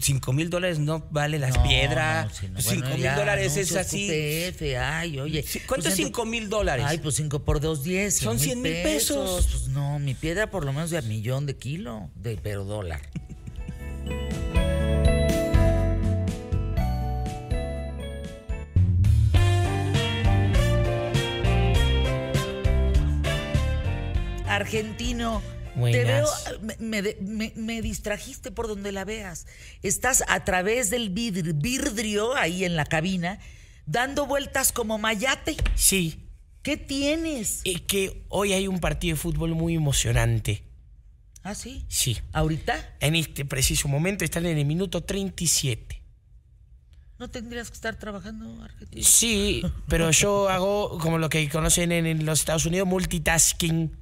[0.00, 2.24] 5 mil dólares no vale las No, piedras.
[2.24, 2.60] no, sí, no.
[2.62, 4.06] 5 Bueno, mil ya, dólares es así.
[4.08, 5.44] QTF, ay, oye.
[5.66, 6.86] ¿cuánto Pues es ento- 5 mil dólares?
[6.88, 8.16] Ay, pues 5 por 2, 10.
[8.16, 9.46] Son 100 mil pesos.
[9.52, 13.02] Pues no, mi piedra por lo menos de a millón de kilo, de, pero dólar.
[24.48, 25.42] Argentino,
[25.84, 26.26] te veo,
[26.78, 29.46] me, me distrajiste por donde la veas.
[29.82, 33.38] Estás a través del vidr- vidrio ahí en la cabina,
[33.86, 35.56] dando vueltas como mayate.
[35.74, 36.22] Sí,
[36.62, 37.60] ¿Qué tienes?
[37.64, 40.64] es que hoy hay un partido de fútbol muy emocionante.
[41.44, 41.84] Ah, sí.
[41.88, 42.18] Sí.
[42.32, 42.96] ¿Ahorita?
[42.98, 46.02] En este preciso momento están en el minuto 37.
[47.18, 49.02] ¿No tendrías que estar trabajando, Argentina?
[49.06, 53.96] Sí, pero yo hago como lo que conocen en, en los Estados Unidos, multitasking.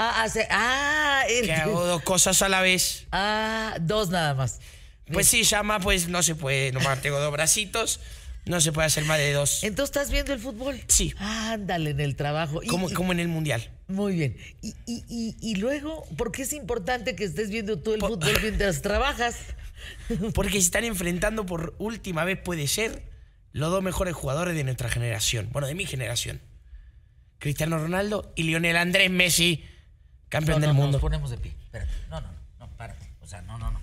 [0.00, 3.06] Ah, hace, ah, el- Que hago dos cosas a la vez.
[3.12, 4.60] ah, dos nada más.
[5.12, 7.98] Pues sí, llama, pues no se puede, nomás tengo dos bracitos,
[8.44, 9.64] no se puede hacer más de dos.
[9.64, 10.80] Entonces estás viendo el fútbol.
[10.86, 11.14] Sí.
[11.18, 12.60] Ándale en el trabajo.
[12.68, 13.70] Como, y- como en el mundial.
[13.88, 14.36] Muy bien.
[14.62, 18.82] Y, y, y, luego, ¿por qué es importante que estés viendo tú el fútbol mientras
[18.82, 19.36] trabajas?
[20.34, 23.02] Porque se están enfrentando por última vez, puede ser,
[23.52, 25.48] los dos mejores jugadores de nuestra generación.
[25.52, 26.40] Bueno, de mi generación.
[27.38, 29.64] Cristiano Ronaldo y Lionel Andrés Messi,
[30.28, 30.92] campeón No, del no, mundo.
[30.92, 31.52] Nos ponemos de pie.
[31.64, 31.90] Espérate.
[32.10, 33.06] No, no, no, no, párate.
[33.20, 33.80] O sea, no, no, no.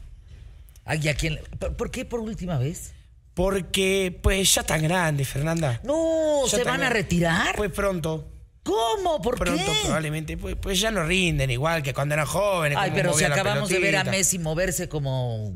[0.85, 1.39] Ay, ¿a quién?
[1.77, 2.93] ¿Por, qué por última vez?
[3.33, 5.81] Porque, pues, ya tan grande, Fernanda.
[5.83, 7.55] No, Ya ¿se van a retirar?
[7.55, 8.31] Pues pronto.
[8.63, 9.21] ¿Cómo?
[9.21, 9.79] ¿Por Pronto, qué?
[9.83, 10.37] probablemente.
[10.37, 12.77] Pues, pues ya no rinden igual que cuando eran jóvenes.
[12.81, 14.03] Ay, pero si acabamos de ver a.
[14.03, 15.51] Messi moverse como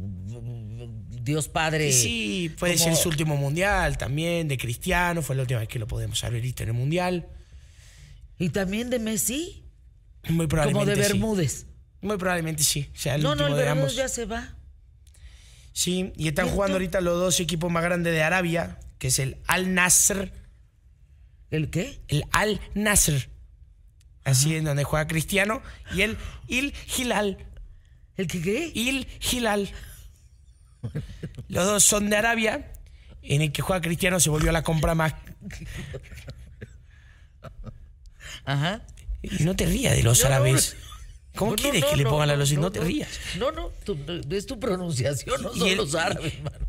[1.21, 1.91] Dios Padre.
[1.91, 5.21] Sí, puede como- ser su último mundial también, de Cristiano.
[5.23, 7.27] Fue la última vez que lo podemos visto en el mundial.
[8.37, 9.63] Y también de Messi,
[10.27, 10.73] Muy probablemente.
[10.73, 11.13] como de sí.
[11.13, 11.65] Bermúdez.
[12.01, 12.89] Muy probablemente sí.
[12.93, 13.95] Sea el no, no, el de Bermúdez ambos.
[13.95, 14.55] ya se va.
[15.73, 19.19] Sí, y están ¿Y jugando ahorita los dos equipos más grandes de Arabia, que es
[19.19, 20.31] el Al Nasr.
[21.51, 22.01] ¿El qué?
[22.07, 23.29] El Al Nasr.
[24.23, 25.61] así en donde juega Cristiano,
[25.95, 27.37] y el Il Hilal.
[28.17, 28.71] ¿El que qué?
[28.75, 29.69] Il Hilal.
[31.47, 32.71] Los dos son de Arabia,
[33.21, 35.13] en el que juega Cristiano se volvió la compra más.
[38.45, 38.81] Ajá.
[39.21, 40.75] Y no te rías de los No, árabes.
[41.35, 43.09] ¿Cómo No, quieres no, que le pongan a no, los no, te rías.
[43.37, 43.97] No, no, tu-
[44.31, 46.65] es tu pronunciación, no Y son el- los árabes, mano.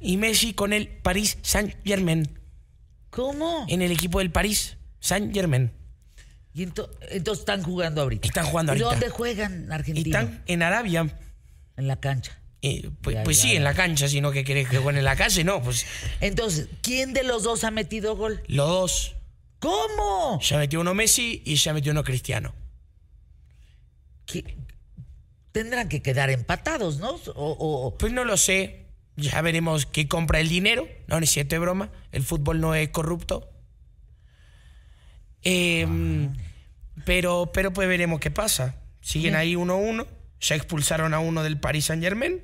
[0.00, 2.38] Y Messi con el Paris Saint-Germain.
[3.10, 3.64] ¿Cómo?
[3.68, 5.72] En el equipo del Paris Saint-Germain.
[6.52, 8.26] Y ento- entonces están jugando ahorita.
[8.28, 8.90] Están jugando ¿Y ahorita.
[8.90, 10.20] dónde juegan Y Argentina?
[10.20, 11.18] están en Arabia.
[11.76, 12.38] En la cancha.
[12.62, 13.56] Eh, pues Ya, pues ya, sí, ya.
[13.58, 15.86] en la cancha, sino que querés que jueguen en la calle, no, pues
[16.20, 18.42] Entonces, ¿quién de los dos ha metido gol?
[18.48, 19.15] los dos.
[19.58, 20.38] ¿Cómo?
[20.40, 22.54] Ya metió uno Messi y ya metió uno Cristiano.
[24.26, 24.56] ¿Qué?
[25.52, 27.10] Tendrán que quedar empatados, ¿no?
[27.34, 28.84] O, o- Pues no lo sé.
[29.16, 30.86] Ya veremos qué compra el dinero.
[31.06, 31.90] No, ni siete broma.
[32.12, 33.50] El fútbol no es corrupto.
[35.42, 35.86] Eh,
[37.04, 38.74] pero, pero pues veremos qué pasa.
[39.00, 40.06] Siguen ahí 1-1.
[40.40, 42.42] Ya expulsaron a uno del Paris Saint Germain.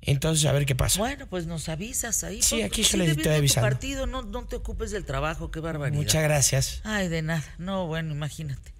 [0.00, 0.98] Entonces, a ver qué pasa.
[0.98, 2.40] Bueno, pues nos avisas ahí.
[2.40, 3.68] Sí, Pues, aquí yo sigue les estoy avisando.
[3.68, 5.98] partido, no, no te ocupes del trabajo, qué barbaridad.
[5.98, 6.80] Muchas gracias.
[6.84, 7.44] Ay, de nada.
[7.58, 8.72] No, bueno, imagínate.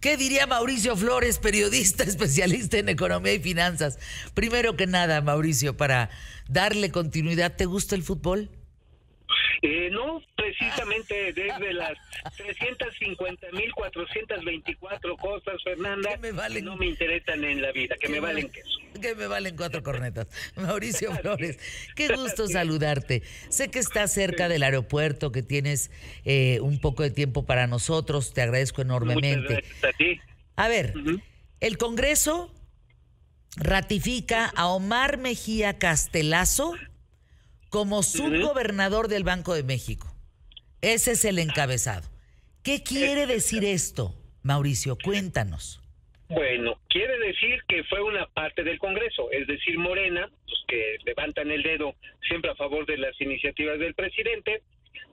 [0.00, 3.98] ¿Qué diría Mauricio Flores, periodista especialista en economía y finanzas?
[4.34, 6.10] Primero que nada, Mauricio, para
[6.48, 8.50] darle continuidad, ¿te gusta el fútbol?
[9.62, 11.96] Eh, no, precisamente desde las
[12.36, 18.48] 350.424 cosas, Fernanda, Que me valen- no me interesan en la vida, que me valen
[18.50, 18.68] queso.
[19.00, 20.28] Que me valen cuatro cornetas.
[20.56, 21.58] Mauricio Flores,
[21.96, 23.22] qué gusto saludarte.
[23.48, 25.90] Sé que estás cerca del aeropuerto, que tienes
[26.24, 28.32] eh, un poco de tiempo para nosotros.
[28.32, 29.54] Te agradezco Muchas enormemente.
[29.54, 30.20] gracias a ti.
[30.56, 30.94] A ver,
[31.60, 32.52] el Congreso
[33.56, 36.74] ratifica a Omar Mejía Castelazo
[37.74, 40.06] como subgobernador del Banco de México.
[40.80, 42.08] Ese es el encabezado.
[42.62, 44.96] ¿Qué quiere decir esto, Mauricio?
[44.96, 45.82] Cuéntanos.
[46.28, 51.50] Bueno, quiere decir que fue una parte del Congreso, es decir, Morena, los que levantan
[51.50, 51.96] el dedo
[52.28, 54.62] siempre a favor de las iniciativas del presidente,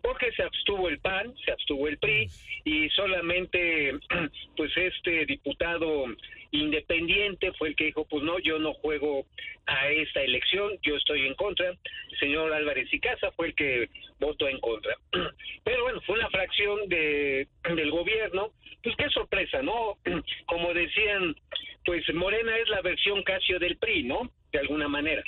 [0.03, 2.29] porque se abstuvo el PAN, se abstuvo el PRI
[2.63, 3.93] y solamente
[4.55, 6.05] pues este diputado
[6.51, 9.25] independiente fue el que dijo, pues no, yo no juego
[9.65, 11.69] a esta elección, yo estoy en contra.
[11.69, 14.95] El señor Álvarez y Casa fue el que votó en contra.
[15.63, 18.51] Pero bueno, fue una fracción de, del gobierno.
[18.83, 19.97] Pues qué sorpresa, ¿no?
[20.45, 21.35] Como decían,
[21.85, 24.31] pues Morena es la versión Casio del PRI, ¿no?
[24.51, 25.23] De alguna manera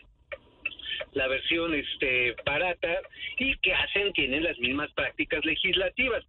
[1.13, 3.01] la versión este barata
[3.37, 6.23] y que hacen tienen las mismas prácticas legislativas.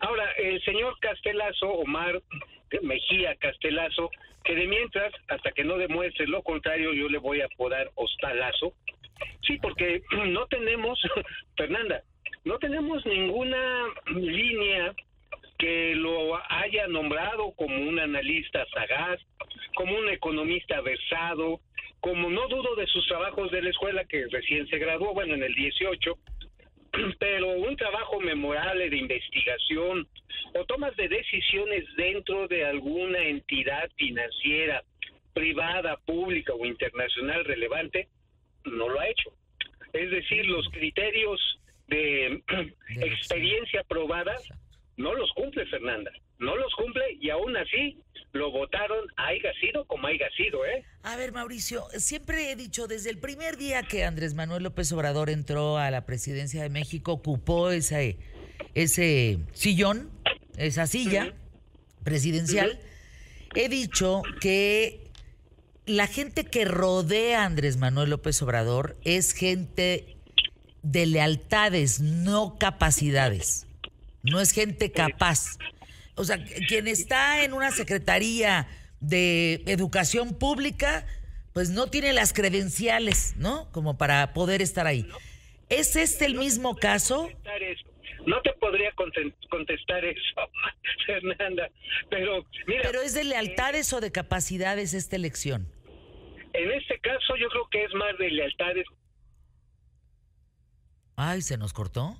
[0.00, 2.20] Ahora, el señor Castelazo, Omar
[2.82, 4.10] Mejía Castelazo,
[4.44, 8.72] que de mientras, hasta que no demuestre lo contrario, yo le voy a apodar Hostalazo.
[9.46, 11.00] Sí, porque no tenemos,
[11.56, 12.02] Fernanda,
[12.44, 14.94] no tenemos ninguna línea
[15.58, 19.20] que lo haya nombrado como un analista sagaz,
[19.74, 21.60] como un economista versado,
[22.00, 25.42] como no dudo de sus trabajos de la escuela que recién se graduó, bueno, en
[25.42, 26.18] el 18,
[27.18, 30.06] pero un trabajo memorable de investigación
[30.54, 34.82] o tomas de decisiones dentro de alguna entidad financiera,
[35.34, 38.08] privada, pública o internacional relevante,
[38.64, 39.30] no lo ha hecho.
[39.92, 42.42] Es decir, los criterios de
[42.96, 44.36] experiencia probada
[44.96, 47.98] no los cumple Fernanda, no los cumple y aún así
[48.32, 50.84] lo votaron, haya sido como haya sido, ¿eh?
[51.02, 55.30] A ver, Mauricio, siempre he dicho, desde el primer día que Andrés Manuel López Obrador
[55.30, 58.18] entró a la presidencia de México, ocupó ese,
[58.74, 60.10] ese sillón,
[60.56, 61.34] esa silla
[62.04, 62.78] presidencial,
[63.54, 65.08] he dicho que
[65.86, 70.16] la gente que rodea a Andrés Manuel López Obrador es gente
[70.82, 73.66] de lealtades, no capacidades.
[74.22, 75.58] No es gente capaz.
[76.18, 78.66] O sea, quien está en una secretaría
[79.00, 81.06] de educación pública,
[81.52, 83.70] pues no tiene las credenciales, ¿no?
[83.70, 85.08] Como para poder estar ahí.
[85.68, 87.30] ¿Es este el mismo caso?
[88.26, 88.92] No te podría
[89.48, 90.34] contestar eso,
[91.06, 91.70] Fernanda,
[92.10, 95.72] pero mira, ¿Pero es de lealtades o de capacidades esta elección?
[96.52, 98.86] en este caso yo creo que es más de lealtades.
[101.14, 102.16] Ay, ¿se nos cortó?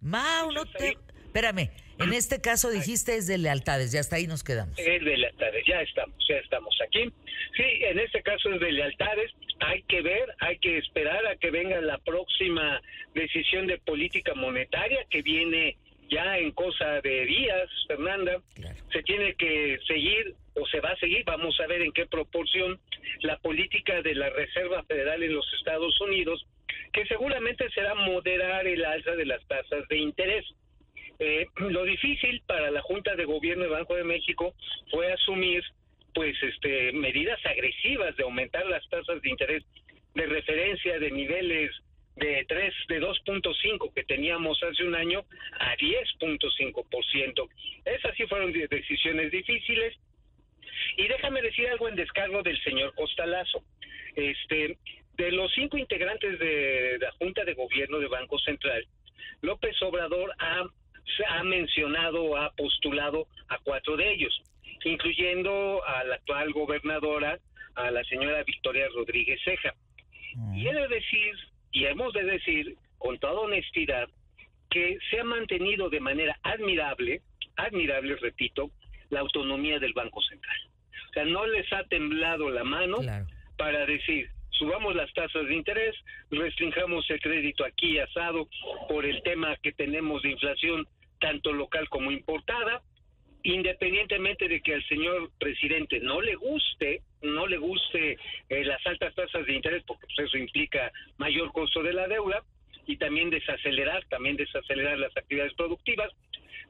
[0.00, 0.96] Mau, no te...
[1.24, 4.78] Espérame, en este caso dijiste es de lealtades, ya hasta ahí nos quedamos.
[4.78, 7.10] Es de lealtades, ya estamos, ya estamos aquí.
[7.56, 9.32] Sí, en este caso es de lealtades.
[9.60, 12.80] Hay que ver, hay que esperar a que venga la próxima
[13.14, 15.76] decisión de política monetaria que viene
[16.10, 18.40] ya en cosa de días, Fernanda.
[18.54, 18.76] Claro.
[18.92, 22.80] Se tiene que seguir o se va a seguir, vamos a ver en qué proporción,
[23.20, 26.46] la política de la Reserva Federal en los Estados Unidos,
[26.92, 30.44] que seguramente será moderar el alza de las tasas de interés.
[31.18, 34.54] Eh, lo difícil para la Junta de Gobierno de Banco de México
[34.90, 35.62] fue asumir
[36.14, 39.62] pues este medidas agresivas de aumentar las tasas de interés
[40.14, 41.70] de referencia de niveles
[42.16, 45.24] de 3 de 2.5 que teníamos hace un año
[45.60, 47.48] a 10.5%.
[47.84, 49.94] Esas sí fueron decisiones difíciles.
[50.96, 53.62] Y déjame decir algo en descargo del señor Costalazo.
[54.14, 54.78] Este,
[55.16, 58.86] de los cinco integrantes de la Junta de Gobierno de Banco Central,
[59.42, 60.64] López Obrador ha,
[61.28, 64.42] ha mencionado, ha postulado a cuatro de ellos,
[64.84, 67.38] incluyendo a la actual gobernadora,
[67.74, 69.74] a la señora Victoria Rodríguez Ceja.
[70.54, 71.34] Y he de decir,
[71.72, 74.08] y hemos de decir con toda honestidad,
[74.70, 77.22] que se ha mantenido de manera admirable,
[77.56, 78.70] admirable, repito,
[79.10, 80.56] la autonomía del Banco Central.
[81.10, 82.98] O sea, no les ha temblado la mano
[83.56, 85.94] para decir, subamos las tasas de interés,
[86.30, 88.48] restringamos el crédito aquí asado
[88.88, 90.86] por el tema que tenemos de inflación
[91.20, 92.82] tanto local como importada,
[93.42, 99.14] independientemente de que al señor presidente no le guste, no le guste eh, las altas
[99.14, 102.42] tasas de interés, porque pues, eso implica mayor costo de la deuda
[102.86, 106.10] y también desacelerar, también desacelerar las actividades productivas,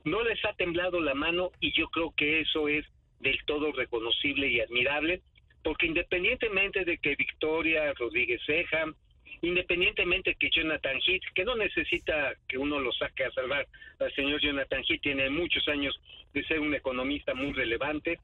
[0.05, 2.85] no les ha temblado la mano y yo creo que eso es
[3.21, 5.23] del todo reconocible y admirable
[5.67, 8.85] porque independientemente de que Victoria Rodríguez Ceja,
[9.43, 13.67] independientemente que Jonathan Heath, que no necesita que uno lo saque a salvar,
[13.99, 16.01] el señor Jonathan Heath tiene muchos años
[16.33, 18.21] de ser un economista muy relevante,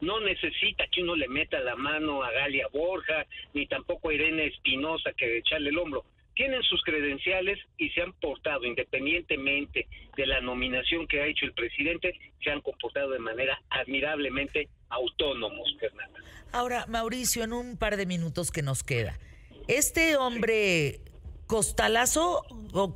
[0.00, 4.46] no necesita que uno le meta la mano a Galia Borja, ni tampoco a Irene
[4.46, 6.06] Espinosa que echarle el hombro.
[6.34, 11.52] Tienen sus credenciales y se han portado, independientemente de la nominación que ha hecho el
[11.52, 16.20] presidente, se han comportado de manera admirablemente autónomos, Fernanda.
[16.52, 19.18] Ahora, Mauricio, en un par de minutos que nos queda,
[19.66, 21.00] este hombre
[21.46, 22.94] Costalazo, o,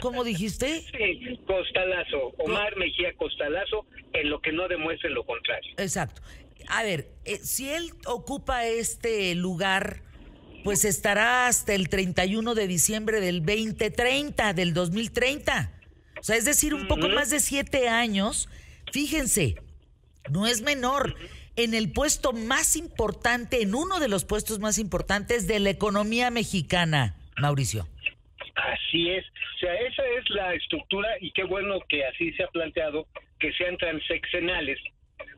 [0.00, 0.82] ¿cómo, dijiste?
[0.82, 5.74] Sí, Costalazo, Omar Mejía Costalazo, en lo que no demuestre lo contrario.
[5.78, 6.22] Exacto.
[6.68, 10.02] A ver, eh, si él ocupa este lugar
[10.64, 15.72] pues estará hasta el 31 de diciembre del 2030, del 2030.
[16.20, 18.48] O sea, es decir, un poco más de siete años.
[18.92, 19.56] Fíjense,
[20.30, 21.16] no es menor.
[21.56, 26.30] En el puesto más importante, en uno de los puestos más importantes de la economía
[26.30, 27.88] mexicana, Mauricio.
[28.54, 29.24] Así es.
[29.56, 33.08] O sea, esa es la estructura y qué bueno que así se ha planteado,
[33.40, 34.78] que sean transeccionales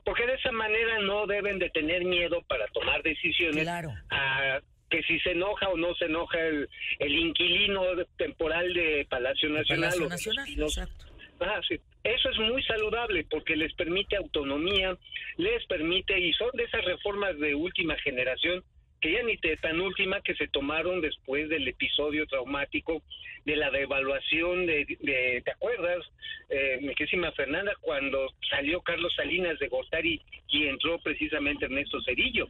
[0.05, 3.93] porque de esa manera no deben de tener miedo para tomar decisiones claro.
[4.11, 7.83] a que si se enoja o no se enoja el, el inquilino
[8.17, 9.91] temporal de Palacio Nacional.
[9.91, 11.05] Palacio Nacional, exacto.
[11.41, 11.81] Ah, sí.
[12.03, 14.97] Eso es muy saludable porque les permite autonomía,
[15.37, 18.65] les permite, y son de esas reformas de última generación,
[19.01, 23.03] que ya ni tan última que se tomaron después del episodio traumático
[23.45, 26.05] de la devaluación de, de ¿te acuerdas,
[26.51, 32.49] eh, mi querísima Fernanda, cuando salió Carlos Salinas de Gortari y entró precisamente Ernesto Cerillo?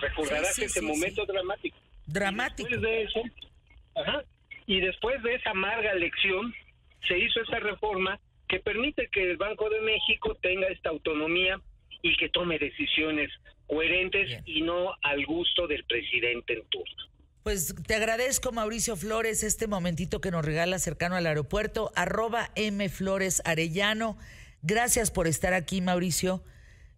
[0.00, 1.76] Recordarás ese momento dramático.
[2.06, 2.68] Dramático.
[2.68, 3.22] Y después de eso,
[4.66, 6.54] y después de esa amarga lección,
[7.06, 11.60] se hizo esa reforma que permite que el Banco de México tenga esta autonomía
[12.02, 13.30] y que tome decisiones
[13.66, 17.12] coherentes y no al gusto del presidente en turno.
[17.42, 22.88] Pues te agradezco, Mauricio Flores, este momentito que nos regala cercano al aeropuerto, arroba M
[22.88, 24.16] Flores Arellano.
[24.62, 26.44] Gracias por estar aquí, Mauricio.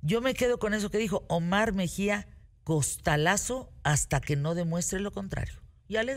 [0.03, 2.27] Yo me quedo con eso que dijo Omar Mejía
[2.63, 5.61] costalazo hasta que no demuestre lo contrario.
[5.89, 6.15] Ya le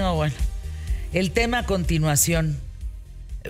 [0.00, 0.34] No, bueno.
[1.12, 2.58] El tema a continuación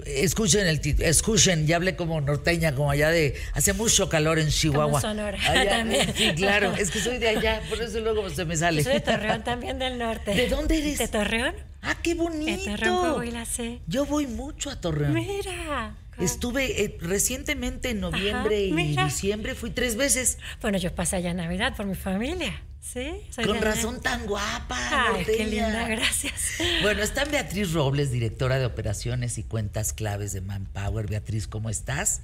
[0.07, 3.35] Escuchen el escuchen, ya hablé como norteña, como allá de.
[3.55, 4.85] Hace mucho calor en Chihuahua.
[4.85, 5.39] Como Sonora
[5.69, 6.15] también.
[6.15, 8.85] Sí, claro, es que soy de allá, por eso luego se me sale.
[8.85, 10.33] soy de Torreón también del norte.
[10.33, 10.99] ¿De dónde eres?
[10.99, 11.57] De Torreón.
[11.83, 12.71] Ah, qué bonito.
[12.71, 13.81] De Torreón voy la sé.
[13.89, 15.13] Yo voy mucho a Torreón.
[15.13, 15.97] Mira.
[16.21, 20.39] Estuve eh, recientemente en noviembre y diciembre, fui tres veces.
[20.61, 22.63] Bueno, yo pasé allá Navidad por mi familia.
[22.81, 25.13] Sí, Con razón tan guapa.
[25.15, 26.33] Ay, qué linda, gracias.
[26.83, 31.07] Bueno, está Beatriz Robles, directora de operaciones y cuentas claves de Manpower.
[31.07, 32.23] Beatriz, ¿cómo estás?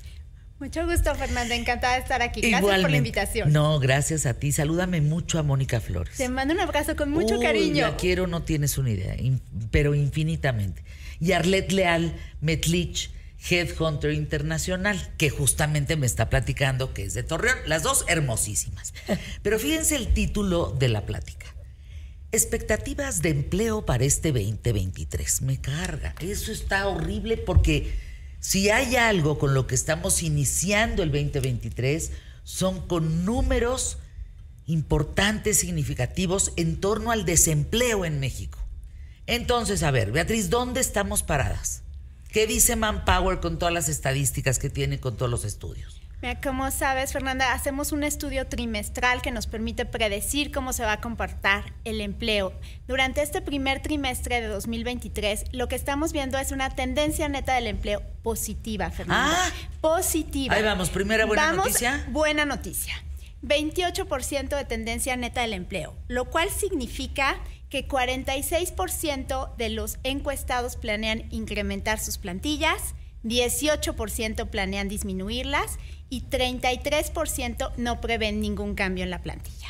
[0.59, 1.54] Mucho gusto, Fernanda.
[1.54, 2.40] Encantada de estar aquí.
[2.40, 3.52] Gracias por la invitación.
[3.52, 4.52] No, gracias a ti.
[4.52, 6.16] Salúdame mucho a Mónica Flores.
[6.16, 7.86] Te mando un abrazo con mucho Uy, cariño.
[7.86, 9.14] La quiero, no tienes una idea,
[9.70, 10.82] pero infinitamente.
[11.20, 13.11] Y Arlet Leal Metlich,
[13.49, 17.59] Headhunter Internacional, que justamente me está platicando que es de Torreón.
[17.66, 18.94] Las dos hermosísimas.
[19.42, 21.47] Pero fíjense el título de la plática.
[22.32, 25.42] Expectativas de empleo para este 2023.
[25.42, 26.14] Me carga.
[26.20, 27.94] Eso está horrible porque
[28.40, 32.12] si hay algo con lo que estamos iniciando el 2023,
[32.44, 33.99] son con números
[34.66, 38.59] importantes, significativos en torno al desempleo en México.
[39.26, 41.82] Entonces, a ver, Beatriz, ¿dónde estamos paradas?
[42.37, 46.03] ¿Qué dice Manpower con todas las estadísticas que tiene, con todos los estudios?
[46.20, 50.93] Mira, como sabes, Fernanda, hacemos un estudio trimestral que nos permite predecir cómo se va
[50.93, 52.53] a comportar el empleo.
[52.87, 57.68] Durante este primer trimestre de 2023, lo que estamos viendo es una tendencia neta del
[57.68, 59.34] empleo positiva, Fernanda.
[59.34, 59.51] Ah.
[59.80, 60.57] positiva.
[60.57, 62.05] Ahí vamos, primera buena Vamos, noticia.
[62.11, 63.03] Buena noticia.
[63.45, 67.39] 28% de tendencia neta del empleo, lo cual significa
[67.71, 72.95] que 46% de los encuestados planean incrementar sus plantillas,
[73.25, 79.69] 18% planean disminuirlas y 33% no prevén ningún cambio en la plantilla.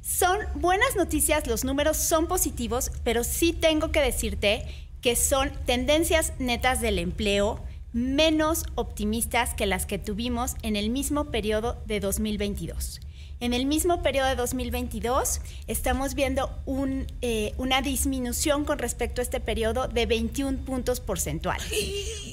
[0.00, 4.66] Son buenas noticias, los números son positivos, pero sí tengo que decirte
[5.00, 7.62] que son tendencias netas del empleo
[7.92, 13.00] menos optimistas que las que tuvimos en el mismo periodo de 2022.
[13.40, 19.24] En el mismo periodo de 2022 estamos viendo un, eh, una disminución con respecto a
[19.24, 21.66] este periodo de 21 puntos porcentuales.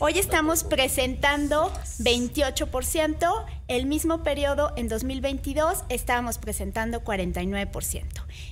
[0.02, 8.04] Hoy estamos presentando 28%, el mismo periodo en 2022 estábamos presentando 49%.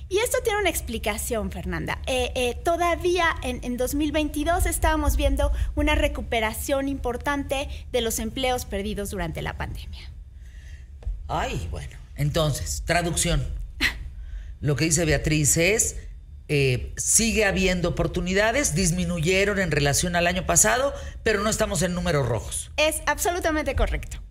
[0.08, 2.00] Y esto tiene una explicación, Fernanda.
[2.06, 9.10] Eh, eh, todavía en, en 2022 estábamos viendo una recuperación importante de los empleos perdidos
[9.10, 10.10] durante la pandemia.
[11.28, 12.05] Ay, bueno.
[12.16, 13.46] Entonces, traducción.
[14.60, 15.96] Lo que dice Beatriz es,
[16.48, 22.26] eh, sigue habiendo oportunidades, disminuyeron en relación al año pasado, pero no estamos en números
[22.26, 22.70] rojos.
[22.76, 24.22] Es absolutamente correcto.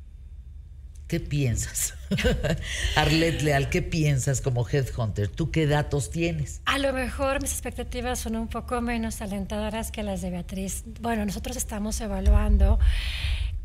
[1.08, 1.94] ¿Qué piensas?
[2.96, 5.28] Arlet Leal, ¿qué piensas como Headhunter?
[5.28, 6.62] ¿Tú qué datos tienes?
[6.66, 10.84] A lo mejor mis expectativas son un poco menos alentadoras que las de Beatriz.
[11.02, 12.80] Bueno, nosotros estamos evaluando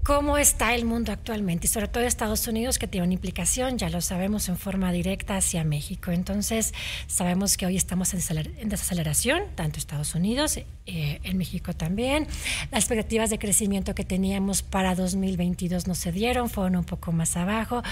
[0.02, 3.90] cómo está el mundo actualmente y sobre todo Estados Unidos que tiene una implicación, ya
[3.90, 6.10] lo sabemos, en forma directa hacia México.
[6.10, 6.72] Entonces,
[7.06, 12.26] sabemos que hoy estamos en desaceleración, tanto Estados Unidos, eh, en México también.
[12.70, 17.36] Las expectativas de crecimiento que teníamos para 2022 no se dieron, fueron un poco más
[17.36, 17.82] abajo.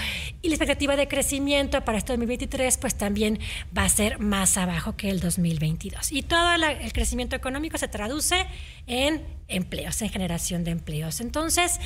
[0.41, 3.39] Y la expectativa de crecimiento para este 2023 pues también
[3.77, 6.11] va a ser más abajo que el 2022.
[6.11, 8.47] Y todo la, el crecimiento económico se traduce
[8.87, 11.21] en empleos, en generación de empleos.
[11.21, 11.79] Entonces,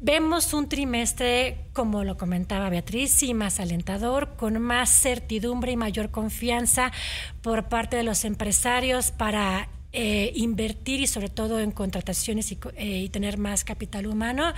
[0.00, 6.12] Vemos un trimestre, como lo comentaba Beatriz, sí más alentador, con más certidumbre y mayor
[6.12, 6.92] confianza
[7.42, 12.98] por parte de los empresarios para eh, invertir y sobre todo en contrataciones y, eh,
[12.98, 14.52] y, tener más capital humano,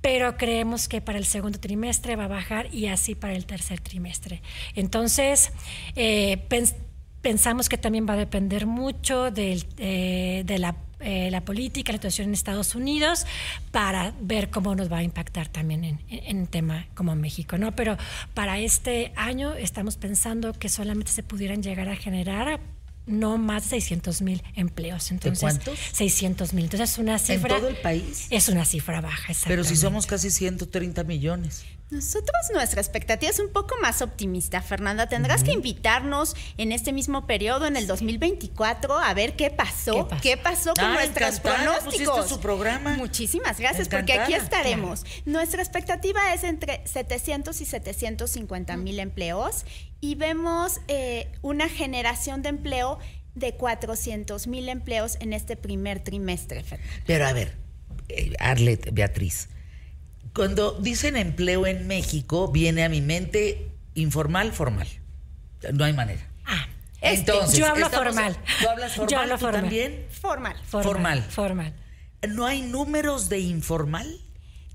[0.00, 3.80] pero creemos que para el segundo trimestre va a bajar y así para el tercer
[3.80, 4.42] trimestre.
[4.76, 5.50] Entonces,
[5.96, 6.76] eh, pens
[7.20, 12.28] pensamos que también va a depender mucho del, de la eh, la política, la situación
[12.28, 13.26] en Estados Unidos,
[13.70, 17.72] para ver cómo nos va a impactar también en, en, un tema como México, ¿no?
[17.72, 17.96] Pero
[18.34, 22.60] para este año estamos pensando que solamente se pudieran llegar a generar
[23.08, 25.10] no más de 600 mil empleos.
[25.10, 25.78] Entonces, ¿De cuántos?
[25.92, 26.64] 600 mil.
[26.64, 27.54] Entonces es una cifra...
[27.54, 28.26] ¿En todo el país?
[28.30, 31.64] Es una cifra baja, Pero si somos casi 130 millones.
[31.90, 35.08] Nosotros nuestra expectativa es un poco más optimista, Fernanda.
[35.08, 35.46] Tendrás uh -huh.
[35.46, 40.22] que invitarnos en este mismo periodo, en el 2024, a ver qué pasó, qué pasó,
[40.22, 42.08] ¿Qué pasó con ah, nuestros pronósticos.
[42.08, 42.94] Pues este su programa.
[42.96, 44.18] Muchísimas gracias, encantada.
[44.18, 45.00] porque aquí estaremos.
[45.00, 45.22] Claro.
[45.24, 49.02] Nuestra expectativa es entre 700 y 750 mil uh -huh.
[49.02, 49.64] empleos
[50.00, 52.98] y vemos eh, una generación de empleo
[53.34, 56.62] de 400 mil empleos en este primer trimestre.
[56.64, 57.02] Fernanda.
[57.06, 57.56] Pero a ver,
[58.08, 59.48] eh, Arlet, Beatriz
[60.38, 64.86] cuando dicen empleo en México, viene a mi mente informal, formal.
[65.72, 66.24] No hay manera.
[66.46, 66.68] Ah,
[67.00, 67.58] entonces.
[67.58, 68.36] Yo hablo estamos, formal.
[68.60, 69.10] ¿Tú hablas formal?
[69.10, 69.60] Yo hablo ¿Tú formal.
[69.62, 70.06] también?
[70.10, 70.56] Formal.
[70.64, 71.22] Formal.
[71.24, 71.74] Formal.
[72.28, 74.20] ¿No hay números de informal?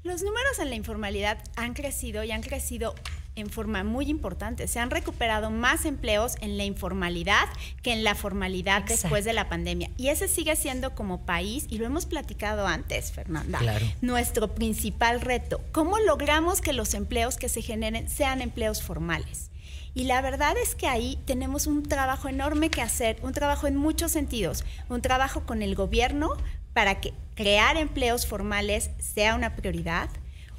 [0.03, 2.93] Los números en la informalidad han crecido y han crecido
[3.35, 4.67] en forma muy importante.
[4.67, 7.47] Se han recuperado más empleos en la informalidad
[7.81, 9.01] que en la formalidad Exacto.
[9.01, 9.89] después de la pandemia.
[9.97, 13.85] Y ese sigue siendo como país, y lo hemos platicado antes, Fernanda, claro.
[14.01, 15.61] nuestro principal reto.
[15.71, 19.49] ¿Cómo logramos que los empleos que se generen sean empleos formales?
[19.95, 23.75] Y la verdad es que ahí tenemos un trabajo enorme que hacer, un trabajo en
[23.75, 26.29] muchos sentidos, un trabajo con el gobierno
[26.73, 30.09] para que crear empleos formales sea una prioridad,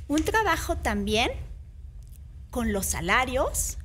[0.06, 1.32] un trabajo también
[2.54, 3.78] con los salarios,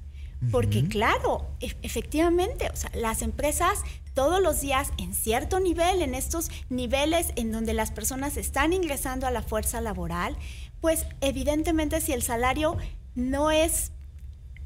[0.52, 3.80] Porque claro, e- efectivamente, o sea, las empresas
[4.14, 9.26] todos los días en cierto nivel, en estos niveles en donde las personas están ingresando
[9.26, 10.38] a la fuerza laboral,
[10.82, 12.78] pues evidentemente si el salario
[13.16, 13.92] no es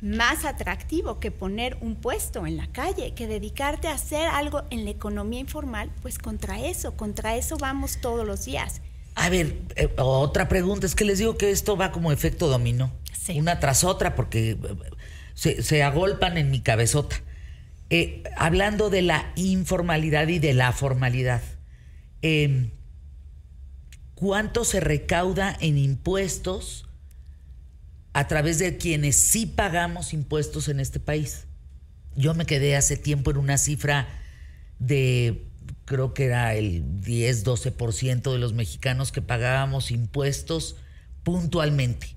[0.01, 4.83] más atractivo que poner un puesto en la calle, que dedicarte a hacer algo en
[4.83, 8.81] la economía informal, pues contra eso, contra eso vamos todos los días.
[9.15, 10.85] A ver, eh, otra pregunta.
[10.85, 12.91] Es que les digo que esto va como efecto dominó.
[13.13, 13.39] Sí.
[13.39, 14.57] Una tras otra, porque eh,
[15.33, 17.17] se, se agolpan en mi cabezota.
[17.95, 21.43] Eh, hablando de la informalidad y de la formalidad,
[22.23, 22.71] eh,
[24.15, 26.89] ¿cuánto se recauda en impuestos
[28.13, 31.45] a través de quienes sí pagamos impuestos en este país?
[32.15, 34.07] Yo me quedé hace tiempo en una cifra
[34.79, 35.45] de,
[35.93, 40.75] creo que era el 10, 12% de los mexicanos que pagábamos impuestos
[41.21, 42.15] puntualmente.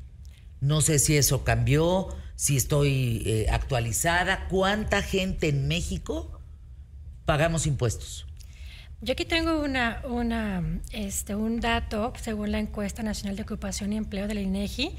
[0.63, 4.49] No sé si eso cambió, si estoy eh, actualizada.
[4.49, 6.41] ¿Cuánta gente en México
[7.27, 8.27] pagamos impuestos?
[9.03, 14.27] Yo aquí tengo una, este, un dato, según la encuesta nacional de ocupación y empleo
[14.27, 14.97] de la INEGI,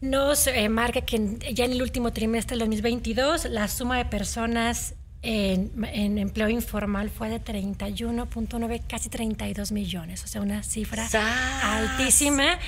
[0.00, 4.94] nos eh, marca que ya en el último trimestre del 2022 la suma de personas
[5.22, 11.64] en, en empleo informal fue de 31.9, casi 32 millones, o sea, una cifra ¡Sas!
[11.64, 12.58] altísima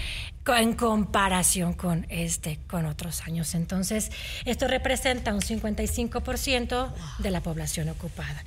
[0.46, 3.54] en comparación con este con otros años.
[3.54, 4.10] Entonces,
[4.44, 8.44] esto representa un 55% de la población ocupada.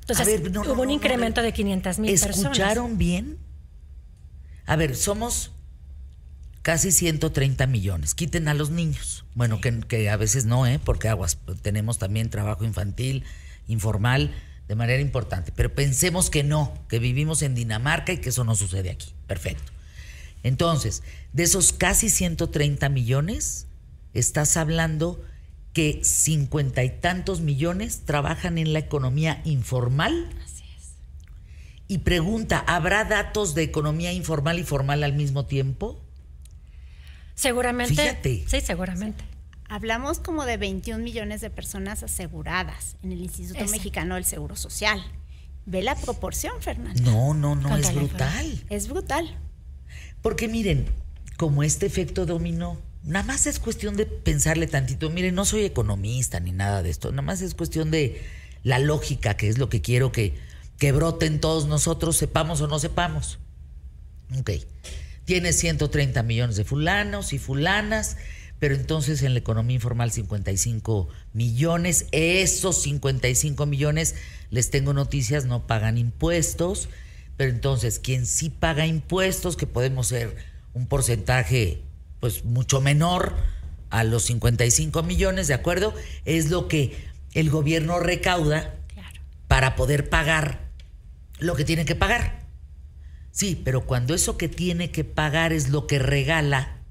[0.00, 2.36] Entonces, ver, no, hubo un no, incremento de 500 mil personas.
[2.36, 3.38] ¿Escucharon bien?
[4.66, 5.52] A ver, somos
[6.68, 8.14] casi 130 millones.
[8.14, 9.24] Quiten a los niños.
[9.34, 10.78] Bueno, que, que a veces no, ¿eh?
[10.78, 13.24] Porque aguas, tenemos también trabajo infantil,
[13.68, 14.34] informal,
[14.68, 15.50] de manera importante.
[15.50, 19.14] Pero pensemos que no, que vivimos en Dinamarca y que eso no sucede aquí.
[19.26, 19.72] Perfecto.
[20.42, 21.02] Entonces,
[21.32, 23.66] de esos casi 130 millones,
[24.12, 25.24] estás hablando
[25.72, 30.28] que cincuenta y tantos millones trabajan en la economía informal.
[30.44, 30.96] Así es.
[31.88, 36.04] Y pregunta, ¿habrá datos de economía informal y formal al mismo tiempo?
[37.38, 37.94] Seguramente.
[37.94, 38.44] Fíjate.
[38.48, 39.24] Sí, seguramente.
[39.68, 43.70] Hablamos como de 21 millones de personas aseguradas en el Instituto Exacto.
[43.70, 45.00] Mexicano del Seguro Social.
[45.64, 47.00] Ve la proporción, Fernanda.
[47.02, 48.64] No, no, no, es brutal.
[48.70, 49.38] Es brutal.
[50.20, 50.86] Porque miren,
[51.36, 55.08] como este efecto dominó, nada más es cuestión de pensarle tantito.
[55.08, 58.20] Miren, no soy economista ni nada de esto, nada más es cuestión de
[58.64, 60.34] la lógica, que es lo que quiero que,
[60.76, 63.38] que broten todos nosotros, sepamos o no sepamos.
[64.36, 64.50] Ok.
[65.28, 68.16] Tienes 130 millones de fulanos y fulanas,
[68.58, 72.06] pero entonces en la economía informal 55 millones.
[72.12, 74.14] Esos 55 millones,
[74.50, 76.88] les tengo noticias, no pagan impuestos,
[77.36, 80.34] pero entonces quien sí paga impuestos, que podemos ser
[80.72, 81.82] un porcentaje
[82.20, 83.36] pues mucho menor
[83.90, 85.92] a los 55 millones, ¿de acuerdo?
[86.24, 86.96] Es lo que
[87.34, 89.20] el gobierno recauda Claro.
[89.46, 90.70] para poder pagar
[91.38, 92.47] lo que tiene que pagar.
[93.38, 96.82] Sí, pero cuando eso que tiene que pagar es lo que regala,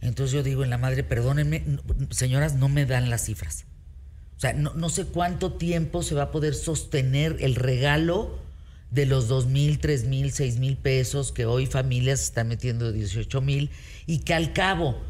[0.00, 1.64] entonces yo digo en la madre, perdónenme,
[2.10, 3.64] señoras, no me dan las cifras.
[4.36, 8.38] O sea, no, no sé cuánto tiempo se va a poder sostener el regalo
[8.92, 13.40] de los dos mil, tres mil, seis mil pesos que hoy familias están metiendo 18
[13.40, 13.70] mil
[14.06, 15.02] y que al cabo,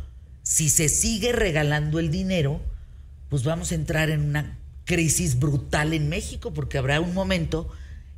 [0.42, 2.62] si se sigue regalando el dinero,
[3.28, 7.68] pues vamos a entrar en una crisis brutal en México porque habrá un momento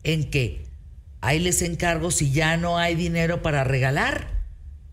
[0.04, 0.65] en que
[1.26, 4.28] ahí les encargo si ya no hay dinero para regalar,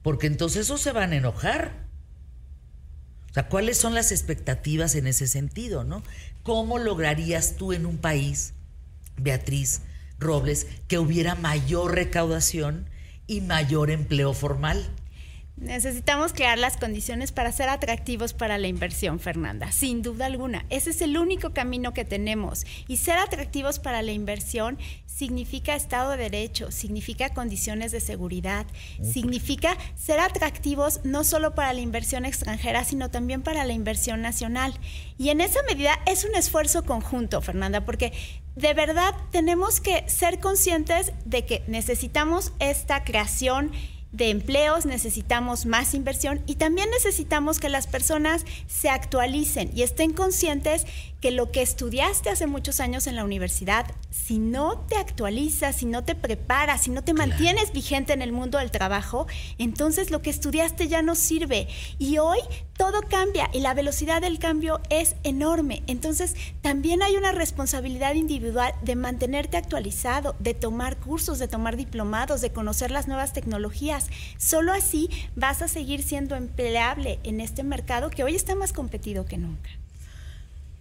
[0.01, 1.85] porque entonces esos se van a enojar.
[3.29, 6.01] O sea, ¿cuáles son las expectativas en ese sentido, no?
[6.41, 8.53] ¿Cómo lograrías tú en un país,
[9.15, 9.81] Beatriz
[10.19, 12.89] Robles, que hubiera mayor recaudación
[13.27, 14.89] y mayor empleo formal?
[15.63, 20.65] Necesitamos crear las condiciones para ser atractivos para la inversión, Fernanda, sin duda alguna.
[20.69, 22.65] Ese es el único camino que tenemos.
[22.89, 28.65] Y ser atractivos para la inversión significa Estado de Derecho, significa condiciones de seguridad,
[29.01, 34.73] significa ser atractivos no solo para la inversión extranjera, sino también para la inversión nacional.
[35.17, 38.11] Y en esa medida es un esfuerzo conjunto, Fernanda, porque
[38.57, 43.71] de verdad tenemos que ser conscientes de que necesitamos esta creación
[44.13, 50.13] de empleos, necesitamos más inversión y también necesitamos que las personas se actualicen y estén
[50.13, 50.85] conscientes
[51.19, 55.87] que lo que estudiaste hace muchos años en la universidad si no te actualizas, si
[55.87, 59.25] no te preparas, si no te mantienes vigente en el mundo del trabajo,
[59.57, 61.67] entonces lo que estudiaste ya no sirve.
[61.97, 62.39] Y hoy
[62.77, 65.83] todo cambia y la velocidad del cambio es enorme.
[65.87, 72.41] Entonces también hay una responsabilidad individual de mantenerte actualizado, de tomar cursos, de tomar diplomados,
[72.41, 74.07] de conocer las nuevas tecnologías.
[74.37, 79.25] Solo así vas a seguir siendo empleable en este mercado que hoy está más competido
[79.25, 79.69] que nunca.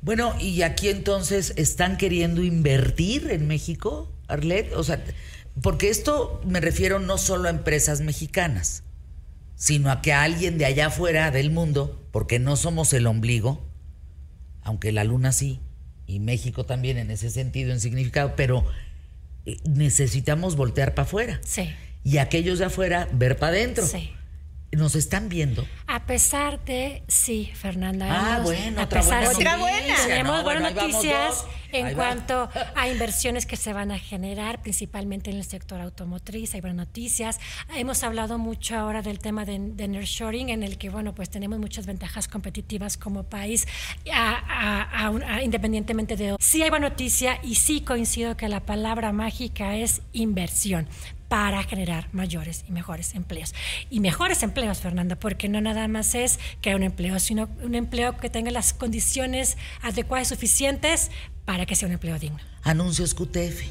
[0.01, 5.05] Bueno, y aquí entonces están queriendo invertir en México, Arlet, o sea,
[5.61, 8.83] porque esto me refiero no solo a empresas mexicanas,
[9.63, 13.65] sino a que alguien de allá afuera del mundo, porque no somos el ombligo,
[14.61, 15.61] aunque la luna sí,
[16.05, 18.67] y México también en ese sentido, en significado, pero
[19.47, 21.41] eh, necesitamos voltear para afuera.
[21.45, 21.73] Sí.
[22.03, 23.87] Y aquellos de afuera ver para adentro.
[23.87, 24.11] Sí.
[24.73, 25.67] Nos están viendo.
[25.87, 28.07] A pesar de, sí, Fernanda.
[28.09, 29.95] Ah, hemos- bueno, a otra pesar- buena Otra buena.
[30.07, 32.07] Tenemos No, buenas noticias en Ahí va.
[32.07, 36.55] cuanto a inversiones que se van a generar, principalmente en el sector automotriz.
[36.55, 37.39] Hay buenas noticias.
[37.77, 41.59] Hemos hablado mucho ahora del tema de, de nearshoring, en el que, bueno, pues tenemos
[41.59, 43.67] muchas ventajas competitivas como país,
[44.11, 46.35] a- a- independientemente de...
[46.41, 50.89] Sí hay buena noticia y sí coincido que la palabra mágica es inversión
[51.33, 53.55] para generar mayores y mejores empleos.
[53.89, 58.19] Y mejores empleos, Fernanda, porque no nada más es que un empleo, sino un empleo
[58.19, 61.11] que tenga las condiciones adecuadas y suficientes
[61.47, 62.37] para que sea un empleo digno.
[62.65, 63.63] Anuncios QTF.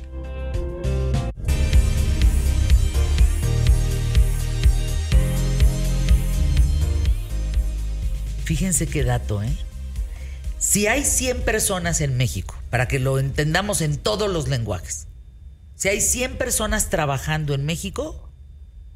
[8.43, 9.55] Fíjense qué dato, ¿eh?
[10.57, 15.05] Si hay 100 personas en México, para que lo entendamos en todos los lenguajes,
[15.82, 18.30] si hay 100 personas trabajando en México,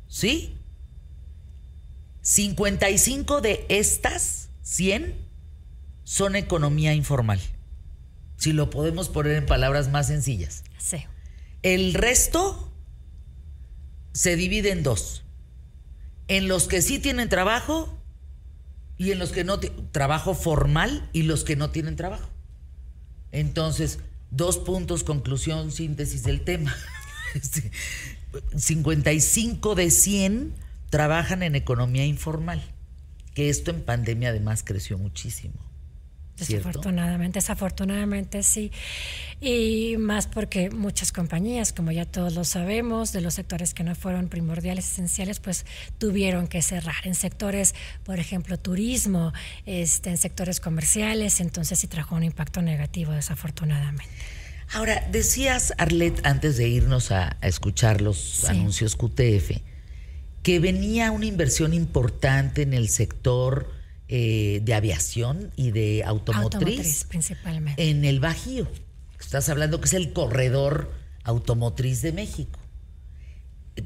[0.07, 0.55] ¿sí?
[2.21, 5.15] 55 de estas 100
[6.03, 7.39] son economía informal.
[8.37, 10.63] Si lo podemos poner en palabras más sencillas.
[10.77, 11.03] Sí.
[11.63, 12.71] El resto
[14.13, 15.23] se divide en dos.
[16.27, 17.97] En los que sí tienen trabajo
[18.99, 22.29] y en los que no tienen trabajo formal y los que no tienen trabajo.
[23.31, 23.97] Entonces,
[24.31, 26.75] dos puntos, conclusión, síntesis del tema.
[27.35, 27.69] Este,
[28.55, 30.53] 55 de 100
[30.89, 32.63] trabajan en economía informal,
[33.33, 35.55] que esto en pandemia además creció muchísimo.
[36.37, 36.67] ¿Cierto?
[36.69, 38.71] Desafortunadamente, desafortunadamente sí.
[39.41, 43.95] Y más porque muchas compañías, como ya todos lo sabemos, de los sectores que no
[43.95, 45.65] fueron primordiales, esenciales, pues
[45.97, 46.95] tuvieron que cerrar.
[47.03, 49.33] En sectores, por ejemplo, turismo,
[49.65, 54.13] este, en sectores comerciales, entonces sí trajo un impacto negativo, desafortunadamente.
[54.73, 58.47] Ahora, decías, Arlet, antes de irnos a, a escuchar los Sí.
[58.47, 59.61] anuncios QTF,
[60.41, 63.71] que venía una inversión importante en el sector
[64.07, 67.89] eh, de aviación y de automotriz, principalmente.
[67.89, 68.67] en el Bajío.
[69.19, 70.91] Estás hablando que es el corredor
[71.23, 72.59] automotriz de México.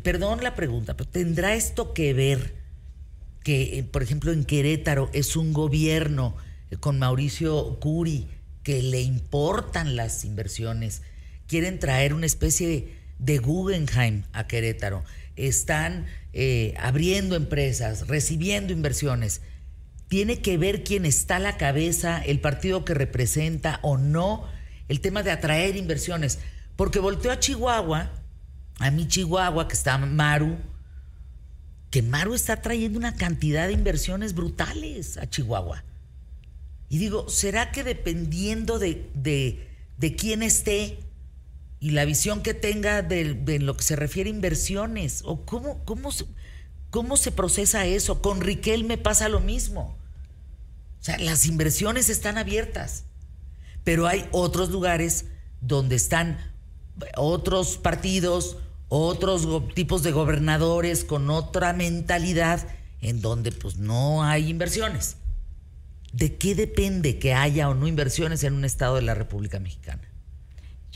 [0.03, 2.53] Perdón la pregunta, pero ¿tendrá esto que ver
[3.43, 6.36] que, eh, por ejemplo, en Querétaro es un gobierno
[6.70, 8.28] eh, con Mauricio Curi
[8.61, 11.01] que le importan las inversiones?
[11.47, 15.03] Quieren traer una especie de Guggenheim a Querétaro.
[15.36, 19.41] Están eh, abriendo empresas, recibiendo inversiones.
[20.10, 24.43] ¿Tiene que ver quién está a la cabeza, el partido que representa o no
[24.88, 26.39] el tema de atraer inversiones?
[26.76, 28.12] Porque volteó a Chihuahua,
[28.80, 30.57] a mi Chihuahua, que está Maru,
[31.91, 35.84] que Maru está trayendo una cantidad de inversiones brutales a Chihuahua.
[36.89, 40.99] Y digo, ¿será que dependiendo de, de, quién esté
[41.80, 46.10] y la visión que tenga de, lo que se refiere a inversiones, o cómo, cómo,
[46.89, 48.21] cómo se procesa eso?
[48.21, 49.97] Con Riquel me pasa lo mismo.
[50.99, 53.05] O sea, las inversiones están abiertas,
[53.83, 55.25] pero hay otros lugares
[55.61, 56.37] donde están
[57.15, 58.57] otros partidos,
[58.89, 62.67] otros tipos de gobernadores con otra mentalidad
[63.01, 65.15] en donde pues no hay inversiones.
[66.11, 70.09] ¿De qué depende que haya o no inversiones en un estado de la República Mexicana?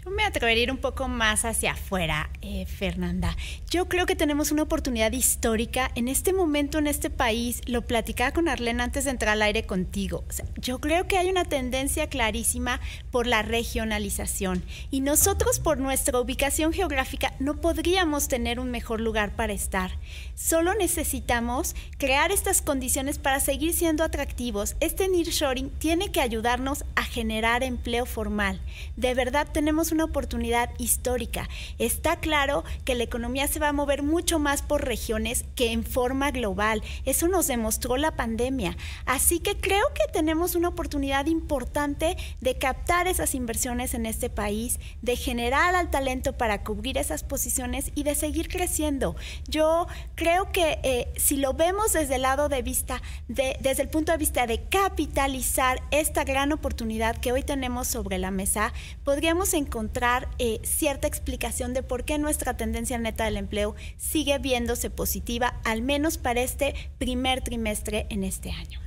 [0.05, 3.37] Yo me atrevería un poco más hacia afuera, eh, Fernanda.
[3.69, 7.61] Yo creo que tenemos una oportunidad histórica en este momento en este país.
[7.67, 10.25] Lo platicaba con Arlene antes de entrar al aire contigo.
[10.27, 12.81] O yo creo que hay una tendencia clarísima
[13.11, 19.35] por la regionalización y nosotros por nuestra ubicación geográfica no podríamos tener un mejor lugar
[19.37, 19.91] para estar.
[20.35, 24.75] Solo necesitamos crear estas condiciones para seguir siendo atractivos.
[24.81, 26.83] Este nearshoring tiene que ayudarnos
[27.13, 28.59] generar empleo formal.
[28.95, 31.47] De verdad tenemos una oportunidad histórica.
[31.77, 35.83] Está claro que la economía se va a mover mucho más por regiones que en
[35.83, 36.81] forma global.
[37.05, 38.75] Eso nos demostró la pandemia.
[39.05, 44.79] Así que creo que tenemos una oportunidad importante de captar esas inversiones en este país,
[45.03, 49.15] de generar al talento para cubrir esas posiciones y de seguir creciendo.
[49.47, 49.85] Yo
[50.15, 54.11] creo que eh, si lo vemos desde el lado de vista, de, desde el punto
[54.11, 58.71] de vista de capitalizar esta gran oportunidad que hoy tenemos sobre la mesa,
[59.03, 64.89] podríamos encontrar eh, cierta explicación de por qué nuestra tendencia neta del empleo sigue viéndose
[64.89, 68.79] positiva, al menos para este primer trimestre en este año.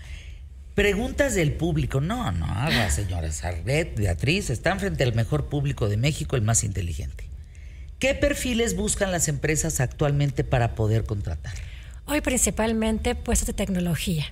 [0.75, 2.01] Preguntas del público.
[2.01, 4.51] No, no haga, señora Sarret, Beatriz.
[4.51, 7.29] Están frente al mejor público de México, el más inteligente.
[7.99, 11.55] ¿Qué perfiles buscan las empresas actualmente para poder contratar?
[12.05, 14.27] Hoy principalmente puestos de tecnología.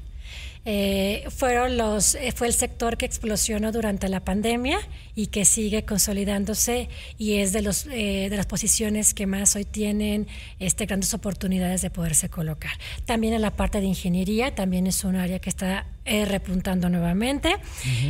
[0.66, 4.78] Eh, fueron los, eh, fue el sector que explosionó durante la pandemia
[5.14, 6.88] y que sigue consolidándose
[7.18, 10.26] y es de, los, eh, de las posiciones que más hoy tienen
[10.58, 12.72] este, grandes oportunidades de poderse colocar.
[13.04, 17.56] También en la parte de ingeniería, también es un área que está repuntando nuevamente.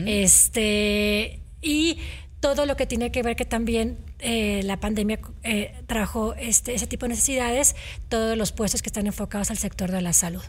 [0.06, 1.98] este, y
[2.40, 5.20] todo lo que tiene que ver que también la pandemia
[5.86, 7.74] trajo este, ese tipo de necesidades,
[8.08, 10.42] todos los puestos que están enfocados al sector de la salud.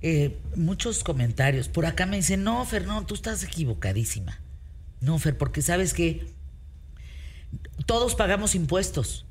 [0.00, 1.68] Eh, muchos comentarios.
[1.68, 4.40] Por acá me dicen, no, Fer, no, tú estás equivocadísima.
[5.00, 6.26] No, Fer, porque sabes que
[7.86, 9.24] todos pagamos impuestos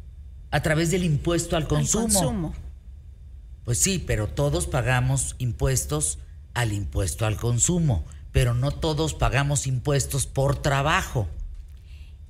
[0.52, 2.54] a través del impuesto al consumo.
[3.66, 6.20] Pues sí, pero todos pagamos impuestos
[6.54, 11.28] al impuesto al consumo, pero no todos pagamos impuestos por trabajo.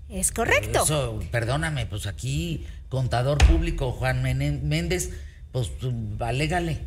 [0.10, 0.84] Es correcto.
[0.84, 5.12] Eso, perdóname, pues aquí, contador público Juan Méndez,
[5.52, 5.72] pues
[6.20, 6.82] alégale.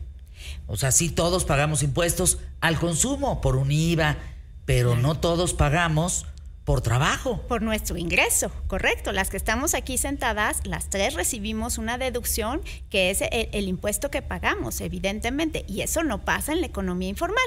[0.67, 4.19] O sea, sí todos pagamos impuestos al consumo por un IVA,
[4.65, 6.27] pero no todos pagamos
[6.65, 7.43] por trabajo.
[7.49, 9.11] Por nuestro ingreso, correcto.
[9.11, 12.61] Las que estamos aquí sentadas, las tres recibimos una deducción
[12.91, 17.43] que es el, impuesto que pagamos, evidentemente, y eso no pasa en la economía informal.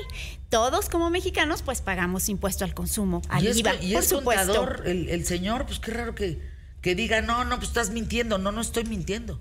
[0.49, 4.83] Todos como mexicanos, pues pagamos impuesto al consumo, al IVA, y por supuesto.
[4.83, 6.41] el, el, señor, pues qué raro que,
[6.81, 8.37] que diga, no, no, pues estás mintiendo.
[8.39, 9.39] No, no estoy mintiendo.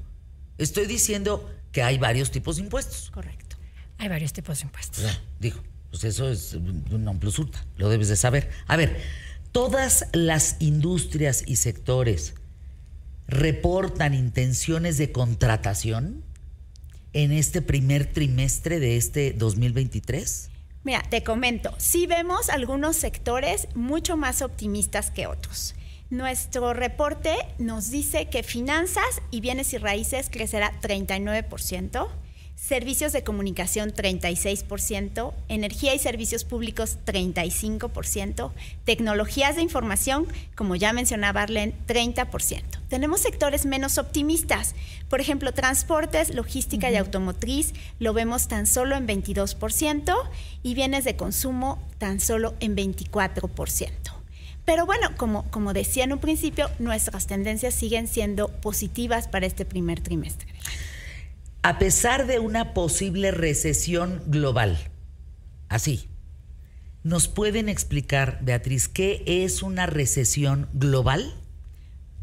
[0.58, 3.10] Estoy diciendo que hay varios tipos de impuestos.
[3.10, 3.56] Correcto.
[3.98, 5.04] Hay varios tipos de impuestos.
[5.38, 8.50] digo, pues eso es un plus ultra, lo debes de saber.
[8.66, 9.00] A ver,
[9.52, 12.34] todas las industrias y sectores
[13.28, 16.24] reportan intenciones de contratación
[17.12, 20.50] en este primer trimestre de este 2023?
[20.84, 25.74] Mira, te comento, sí vemos algunos sectores mucho más optimistas que otros.
[26.12, 32.06] Nuestro reporte nos dice que finanzas y bienes y raíces crecerá 39%,
[32.54, 38.50] servicios de comunicación 36%, energía y servicios públicos 35%,
[38.84, 42.60] tecnologías de información, como ya mencionaba Arlen, 30%.
[42.90, 44.74] Tenemos sectores menos optimistas,
[45.08, 50.14] por ejemplo, transportes, logística y automotriz, lo vemos tan solo en 22%
[50.62, 54.01] y bienes de consumo tan solo en 24%.
[54.64, 59.64] Pero bueno, como, como decía en un principio, nuestras tendencias siguen siendo positivas para este
[59.64, 60.48] primer trimestre.
[61.62, 64.78] A pesar de una posible recesión global,
[65.68, 66.08] así,
[67.02, 71.34] ¿nos pueden explicar, Beatriz, qué es una recesión global?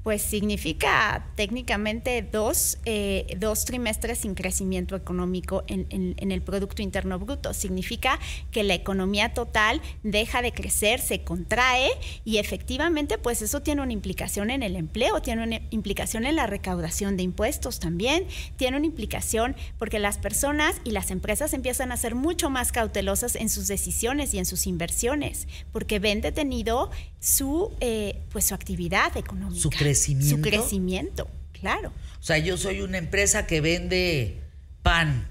[0.10, 7.20] Pues significa técnicamente dos, eh, dos trimestres sin crecimiento económico en, en, el Producto Interno
[7.20, 7.53] Bruto.
[7.53, 11.91] Significa que la economía total deja de crecer, se contrae
[12.26, 16.47] y efectivamente pues eso tiene una implicación en el empleo, tiene una implicación en la
[16.47, 18.26] recaudación de impuestos también,
[18.57, 23.36] tiene una implicación porque las personas y las empresas empiezan a ser mucho más cautelosas
[23.36, 26.89] en sus decisiones y en sus inversiones porque ven detenido
[27.20, 29.62] su, eh, pues, su actividad económica.
[29.62, 29.70] Su
[30.00, 30.36] crecimiento.
[30.36, 31.93] Su crecimiento, claro.
[32.20, 34.41] O sea, yo soy una empresa que vende
[34.84, 35.28] pan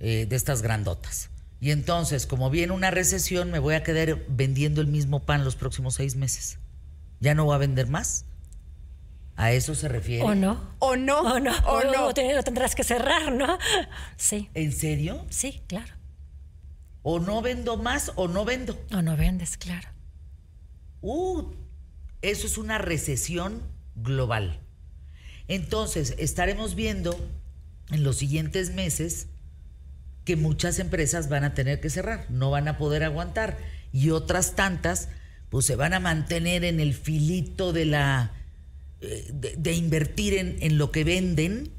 [0.00, 1.30] eh, de estas grandotas.
[1.60, 5.56] Y entonces, como viene una recesión, me voy a quedar vendiendo el mismo pan los
[5.56, 6.58] próximos seis meses.
[7.20, 8.24] ¿Ya no voy a vender más?
[9.34, 10.24] ¿A eso se refiere?
[10.24, 10.60] ¿O no?
[10.78, 11.20] ¿O no?
[11.20, 11.52] ¿O no?
[11.66, 12.08] ¿O, no?
[12.08, 13.58] Lo tendrás que cerrar, ¿no?
[14.16, 14.50] Sí.
[14.54, 15.24] ¿En serio?
[15.30, 15.94] Sí, claro.
[17.02, 18.78] O no vendo más o no vendo.
[18.92, 19.88] O no vendes, claro.
[21.00, 21.54] Uh,
[22.22, 23.62] eso es una recesión
[23.96, 24.60] global.
[25.48, 27.18] Entonces, estaremos viendo
[27.90, 29.28] en los siguientes meses
[30.24, 33.56] que muchas empresas van a tener que cerrar, no van a poder aguantar
[33.92, 35.08] y otras tantas
[35.48, 38.32] pues se van a mantener en el filito de la
[39.00, 41.72] eh, de, invertir en, en, lo que venden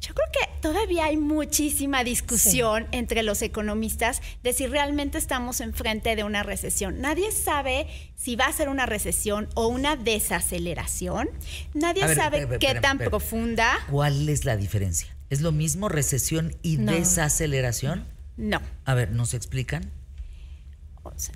[0.00, 6.16] yo creo que todavía hay muchísima discusión entre los economistas de si realmente estamos enfrente
[6.16, 7.00] de una recesión.
[7.00, 7.86] Nadie sabe
[8.16, 11.28] si va a ser una recesión o una desaceleración.
[11.72, 13.10] Nadie A ver, sabe qué espera, tan espera.
[13.10, 13.78] profunda.
[13.88, 15.06] ¿Cuál es la diferencia?
[15.30, 16.90] ¿Es lo mismo recesión y No.
[16.92, 18.04] desaceleración?
[18.36, 18.60] No.
[18.86, 19.92] A ver, ¿nos explican?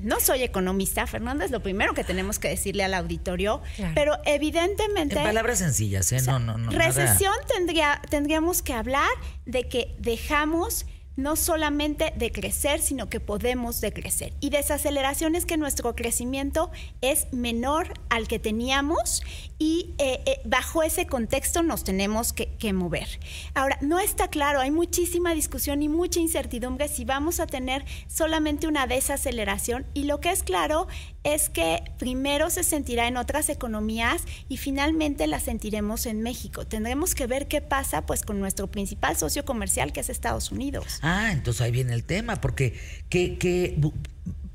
[0.02, 3.92] No soy economista, Fernanda, es lo primero que tenemos que decirle al auditorio, Claro.
[3.94, 5.16] pero En evidentemente...
[5.16, 6.16] palabras sencillas, ¿eh?
[6.16, 6.70] O sea, no, no, no.
[6.72, 9.08] nada- recesión tendría, tendríamos que hablar
[9.46, 10.86] de que dejamos
[11.22, 14.32] no solamente de crecer, sino que podemos decrecer.
[14.40, 19.22] Y desaceleración es que nuestro crecimiento es menor al que teníamos
[19.58, 23.20] y eh, eh, bajo ese contexto nos tenemos que, que mover.
[23.54, 28.66] Ahora, no está claro, hay muchísima discusión y mucha incertidumbre si vamos a tener solamente
[28.66, 30.88] una desaceleración y lo que es claro
[31.24, 36.66] es que primero se sentirá en otras economías y finalmente la sentiremos en México.
[36.66, 40.98] Tendremos que ver qué pasa pues con nuestro principal socio comercial que es Estados Unidos.
[41.02, 43.76] Ah, entonces ahí viene el tema, porque ¿qué, qué,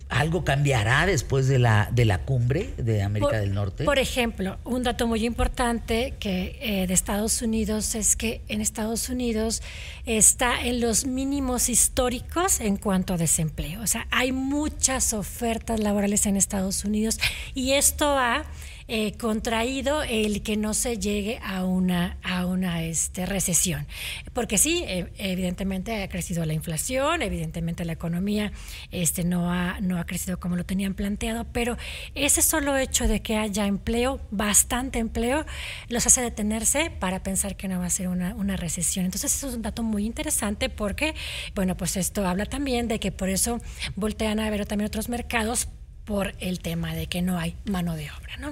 [0.09, 3.83] algo cambiará después de la, de la cumbre de América Por- del Norte?
[3.85, 9.09] Por ejemplo, un dato muy importante que eh, de Estados Unidos es que en Estados
[9.09, 9.61] Unidos
[10.05, 13.81] está en los mínimos históricos en cuanto a desempleo.
[13.81, 17.19] O sea, hay muchas ofertas laborales en Estados Unidos
[17.53, 18.43] y esto ha
[18.87, 23.87] eh, contraído el que no se llegue a una a una este, recesión,
[24.33, 28.51] porque sí, eh, evidentemente ha crecido la inflación, evidentemente la economía
[28.91, 31.77] este no ha no ha crecido como lo tenían planteado, pero
[32.13, 35.45] ese solo hecho de que haya empleo, bastante empleo,
[35.89, 39.05] los hace detenerse para pensar que no va a ser una, una recesión.
[39.05, 41.15] Entonces eso es un dato muy interesante porque,
[41.55, 43.59] bueno, pues esto habla también de que por eso
[43.95, 45.67] voltean a ver también otros mercados
[46.05, 48.51] por el tema de que no hay mano de obra, ¿no?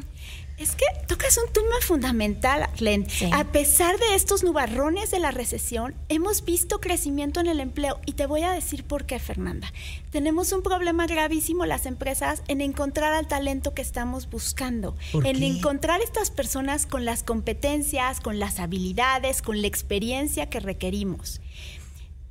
[0.57, 3.09] Es que tocas un tema fundamental, Len.
[3.09, 3.27] Sí.
[3.33, 7.99] A pesar de estos nubarrones de la recesión, hemos visto crecimiento en el empleo.
[8.05, 9.73] Y te voy a decir por qué, Fernanda.
[10.11, 14.95] Tenemos un problema gravísimo las empresas en encontrar al talento que estamos buscando.
[15.11, 15.47] ¿Por en qué?
[15.47, 21.41] encontrar estas personas con las competencias, con las habilidades, con la experiencia que requerimos.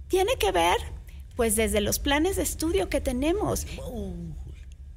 [0.06, 0.76] Tiene que ver,
[1.34, 3.66] pues, desde los planes de estudio que tenemos.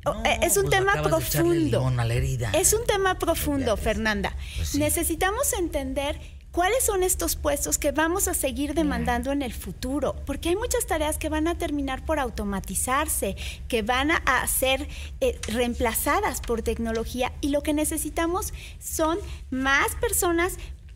[0.06, 1.54] No, Oh, eh, es un pues tema echarle profundo.
[1.80, 2.52] limón a la herida.
[2.54, 4.36] Es un tema profundo, Fernanda.
[4.56, 4.78] Pues sí.
[4.80, 6.20] Necesitamos entender
[6.52, 10.86] cuáles son estos puestos que vamos a seguir demandando en el futuro, porque hay muchas
[10.88, 13.36] tareas que van a terminar por automatizarse,
[13.68, 14.88] que van a, a ser
[15.20, 19.18] eh, reemplazadas por tecnología y lo que necesitamos son
[19.50, 20.54] más personas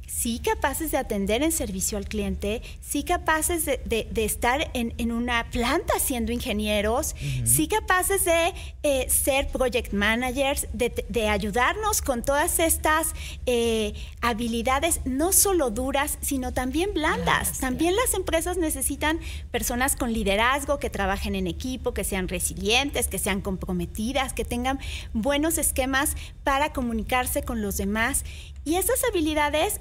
[0.10, 4.94] sí capaces de atender en servicio al cliente, sí capaces de, de- de estar en,
[4.98, 8.54] en una planta siendo ingenieros, sí capaces de
[8.84, 13.14] eh, ser project managers, de, de ayudarnos con todas estas
[13.46, 17.60] eh, habilidades, no solo duras, sino también blandas.
[17.60, 19.20] También las empresas necesitan
[19.52, 24.80] personas con liderazgo, que trabajen en equipo, que sean resilientes, que sean comprometidas, que tengan
[25.14, 28.26] buenos esquemas para comunicarse con los demás.
[28.66, 29.80] Y esas habilidades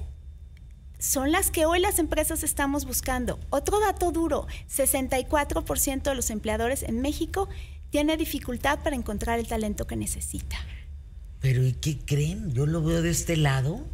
[0.99, 3.38] son las que hoy las empresas estamos buscando.
[3.51, 7.49] Otro dato duro, 64% de los empleadores en México
[7.90, 10.59] tiene dificultad para encontrar el talento que necesita.
[11.40, 12.53] Pero ¿y qué creen?
[12.53, 13.86] Yo lo veo de este lado.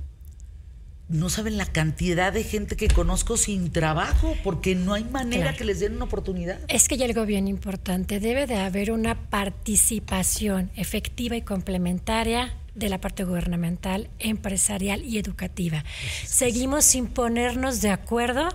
[1.11, 5.59] No saben la cantidad de gente que conozco sin trabajo porque no hay manera Claro.
[5.59, 6.59] que les den una oportunidad.
[6.69, 12.89] Es que hay algo bien importante, debe de haber una participación efectiva y complementaria de
[12.89, 15.85] la parte gubernamental, empresarial y educativa.
[16.27, 18.49] Seguimos sin ponernos de acuerdo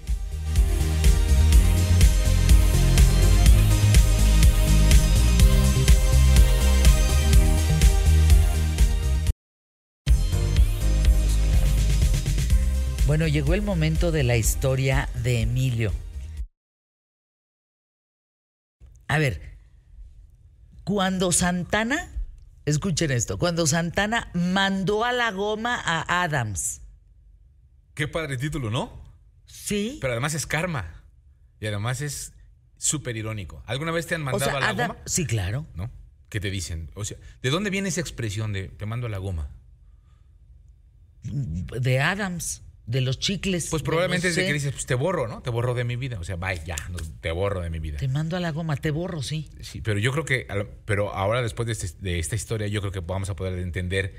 [13.08, 15.94] Bueno, llegó el momento de la historia de Emilio.
[19.06, 19.56] A ver,
[20.84, 22.12] cuando Santana,
[22.66, 26.82] escuchen esto, cuando Santana mandó a la goma a Adams,
[27.94, 28.92] Qué padre título, ¿no?
[29.46, 29.98] ¿sí?
[30.00, 31.02] Pero además es karma.
[31.60, 32.32] Y además es
[32.76, 33.60] súper irónico.
[33.66, 35.00] ¿Alguna vez te han O mandado sea, a la Adam- goma?
[35.06, 35.66] sí, claro.
[35.74, 35.90] ¿No?
[36.28, 36.90] ¿Qué te dicen?
[36.94, 39.50] O sea, ¿de dónde viene esa expresión de te mando a la goma?
[41.24, 43.68] De Adams, de los chicles.
[43.70, 45.42] Pues probablemente no es de que dices, pues te borro, ¿no?
[45.42, 46.18] Te borro de mi vida.
[46.18, 47.98] O sea, bye, ya, no, te borro de mi vida.
[47.98, 49.50] Te mando a la goma, te borro, sí.
[49.60, 50.46] Sí, pero yo creo que,
[50.86, 54.14] pero ahora después de, este- de esta historia, yo creo que vamos a poder entender,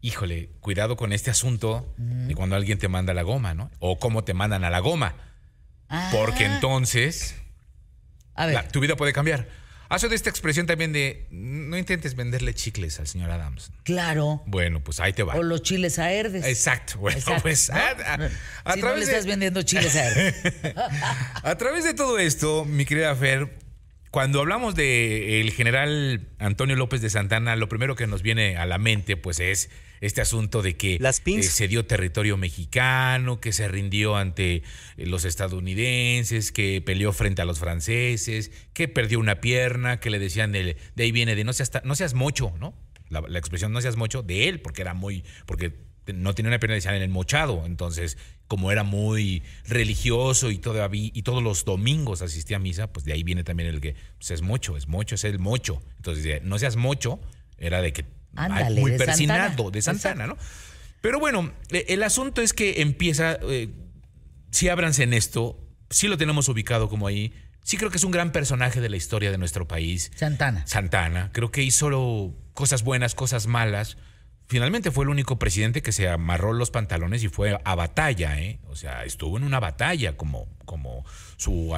[0.00, 3.70] híjole, cuidado con este asunto de cuando alguien te manda a la goma, ¿no?
[3.80, 5.16] O cómo te mandan a la goma.
[6.12, 7.34] Porque Ah, entonces
[8.34, 9.46] A ver, la- tu vida puede cambiar.
[9.92, 13.70] Hace de esta expresión también de no intentes venderle chicles al señor Adams.
[13.84, 14.42] claro.
[14.46, 15.34] Bueno, pues ahí te va.
[15.34, 16.46] O los chiles a Herdes.
[16.46, 16.98] Exacto.
[16.98, 17.76] Bueno, Exacto, pues ¿no?
[17.76, 18.30] a, a-
[18.64, 20.34] a si no través le estás de, vendiendo chiles a Herdes.
[21.42, 23.50] a través de todo esto, mi querida Fer,
[24.12, 28.66] cuando hablamos de el general Antonio López de Santana, lo primero que nos viene a
[28.66, 29.70] la mente, pues, es
[30.02, 34.62] este asunto de que Las eh, se dio territorio mexicano, que se rindió ante eh,
[35.06, 40.54] los estadounidenses, que peleó frente a los franceses, que perdió una pierna, que le decían
[40.54, 42.74] el- de ahí viene de no seas, no seas mocho, ¿no?
[43.08, 45.72] La, la expresión no seas mocho de él, porque era muy, porque
[46.12, 47.62] no tenía una pierna, decían el mochado.
[47.64, 48.18] Entonces,
[48.52, 53.14] como era muy religioso y todavía, y todos los domingos asistía a misa, pues de
[53.14, 55.82] ahí viene también el que pues es mocho, es mocho, es el mocho.
[55.96, 57.18] Entonces, no seas mocho,
[57.56, 58.04] era de que
[58.36, 59.70] Ándale, muy de persinado, Santana.
[59.70, 60.36] de Santana, ¿no?
[61.00, 63.70] Pero bueno, eh, el asunto es que empieza, eh,
[64.50, 67.32] si ábranse en esto, sí lo tenemos ubicado como ahí,
[67.64, 70.12] sí creo que es un gran personaje de la historia de nuestro país.
[70.14, 70.66] Santana.
[70.66, 73.96] Santana, creo que hizo cosas buenas, cosas malas.
[74.48, 78.58] Finalmente fue el único presidente que se amarró los pantalones y fue a batalla, ¿eh?
[78.68, 81.04] O sea, estuvo en una batalla como, como
[81.36, 81.74] su,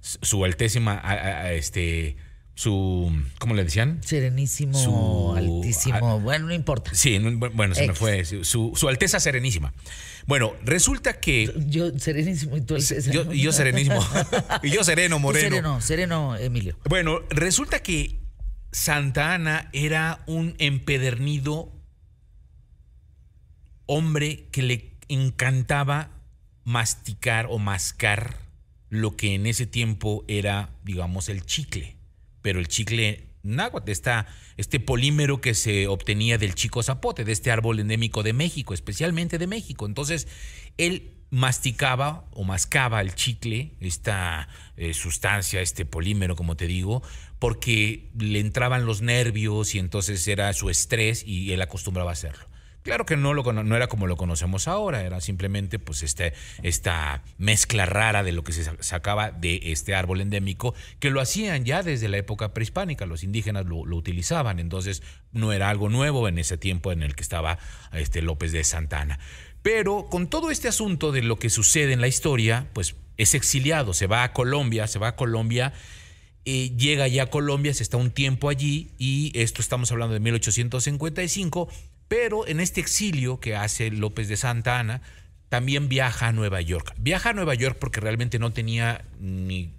[0.00, 2.16] su altésima, a- a- a- este,
[2.54, 4.00] su, ¿cómo le decían?
[4.02, 6.18] Serenísimo, Su- altísimo.
[6.20, 6.90] bueno, no importa.
[6.94, 8.24] Sí, no, bueno, se me fue.
[8.24, 9.72] Su, su Alteza Serenísima.
[10.26, 11.52] Bueno, resulta que.
[11.68, 13.12] Yo, serenísimo y tú César.
[13.14, 14.04] Yo, y yo serenísimo.
[14.64, 15.48] y yo sereno, moreno.
[15.48, 16.76] Sereno, sereno, Emilio.
[16.88, 18.18] Bueno, resulta que
[18.72, 21.72] Santa Ana era un empedernido
[23.86, 26.10] hombre que le encantaba
[26.64, 28.38] masticar o mascar
[28.88, 31.96] lo que en ese tiempo era, digamos, el chicle.
[32.42, 34.26] Pero el chicle náhuatl, esta-
[34.56, 39.38] este polímero que se obtenía del chico zapote, de este árbol endémico de México, especialmente
[39.38, 39.86] de México.
[39.86, 40.26] Entonces,
[40.76, 47.02] él masticaba o mascaba el chicle, esta eh, sustancia, este polímero, como te digo,
[47.38, 52.46] porque le entraban los nervios y entonces era su estrés y él acostumbraba a hacerlo.
[52.86, 53.32] Claro que no,
[53.76, 58.52] era como lo conocemos ahora, era simplemente pues este, esta mezcla rara de lo que
[58.52, 63.04] se sa- sacaba de este árbol endémico, que lo hacían ya desde la época prehispánica,
[63.04, 67.16] los indígenas lo, lo utilizaban, entonces no era algo nuevo en ese tiempo en el
[67.16, 67.58] que estaba
[67.92, 69.18] este López de Santana.
[69.62, 73.94] Pero con todo este asunto de lo que sucede en la historia, pues es exiliado,
[73.94, 75.72] se va a Colombia, se va a Colombia
[76.48, 80.20] eh, llega ya a Colombia, se está un tiempo allí y esto estamos hablando de
[80.20, 81.68] 1855,
[82.08, 85.02] pero en este exilio que hace López de Santa Ana,
[85.48, 86.94] también viaja a Nueva York.
[86.98, 89.72] Viaja a Nueva York porque realmente no tenía ni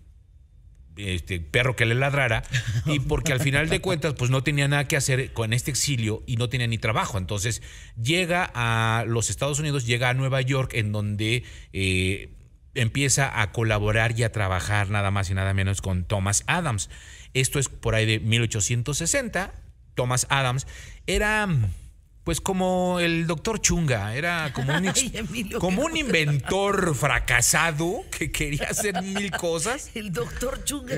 [0.96, 2.44] este perro que le ladrara
[2.88, 6.24] y porque al final de cuentas pues no tenía nada que hacer con este exilio
[6.26, 7.18] y no tenía ni trabajo.
[7.18, 7.62] Entonces
[8.02, 12.30] llega a los Estados Unidos llega a Nueva York en donde eh,
[12.74, 16.90] empieza a colaborar y a trabajar nada más y nada menos con Thomas Adams.
[17.34, 19.54] Esto es por ahí de 1860
[19.98, 20.68] Thomas Adams
[21.08, 21.50] era
[22.28, 28.68] pues como el doctor Chunga, era como un, Ay, como un inventor fracasado que quería
[28.70, 29.92] hacer mil cosas.
[29.96, 30.94] El doctor Chunga.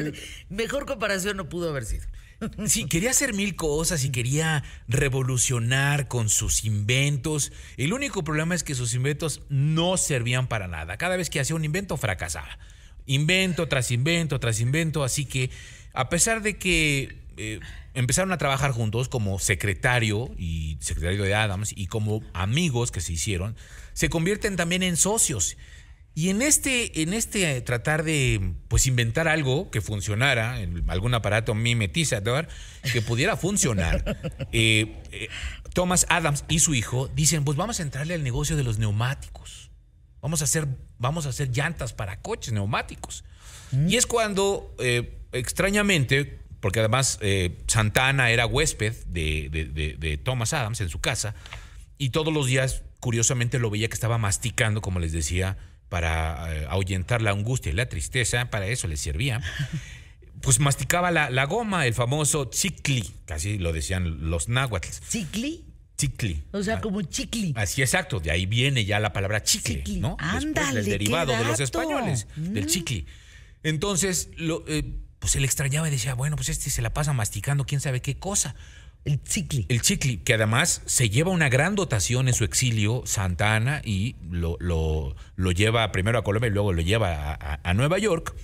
[0.49, 2.07] Mejor comparación no pudo haber sido.
[2.65, 7.51] Sí, quería hacer mil cosas y quería revolucionar con sus inventos.
[7.77, 10.97] El único problema es que sus inventos no servían para nada.
[10.97, 12.57] Cada vez que hacía un invento fracasaba.
[13.05, 15.03] Invento tras invento tras invento.
[15.03, 15.51] Así que
[15.93, 17.59] a pesar de que eh,
[17.93, 23.13] empezaron a trabajar juntos como secretario y secretario de Adams y como amigos que se
[23.13, 23.55] hicieron,
[23.93, 25.55] se convierten también en socios.
[26.15, 31.55] Y en este, en este tratar de pues inventar algo que funcionara, en algún aparato
[31.55, 32.49] mimetizador
[32.91, 34.03] que pudiera funcionar,
[34.51, 35.29] eh, eh,
[35.73, 39.71] Thomas Adams y su hijo dicen, pues vamos a entrarle al negocio de los neumáticos.
[40.21, 40.67] Vamos a hacer,
[40.97, 43.23] vamos a hacer llantas para coches neumáticos.
[43.87, 50.17] Y es cuando, eh, extrañamente, porque además eh, Santana era huésped de, de- de- de
[50.17, 51.35] Thomas Adams en su casa,
[51.97, 55.57] y todos los días, curiosamente, lo veía que estaba masticando, como les decía,
[55.89, 59.41] para eh, ahuyentar la angustia y la tristeza, para eso les servía.
[60.41, 64.87] Pues masticaba la, la goma, el famoso chicli, casi lo decían los náhuatl.
[65.09, 65.65] ¿Chicli?
[65.97, 66.41] Chicli.
[66.53, 67.51] O sea, Ah, como chicli.
[67.57, 69.97] Así exacto, de ahí viene ya la palabra chicle, Chicle.
[69.99, 70.15] ¿no?
[70.17, 72.67] Después Ándale, del qué derivado de los españoles, del Mm.
[72.67, 73.05] chicle.
[73.63, 74.85] Entonces, lo, eh,
[75.19, 78.17] pues él extrañaba y decía, bueno, pues este se la pasa masticando quién sabe qué
[78.17, 78.55] cosa.
[79.05, 79.65] El chicle.
[79.69, 84.15] El chicle, que además se lleva una gran dotación en su exilio, Santa Ana, y
[84.29, 87.97] lo, lo- lo lleva primero a Colombia y luego lo lleva a, a- a Nueva
[87.97, 88.35] York.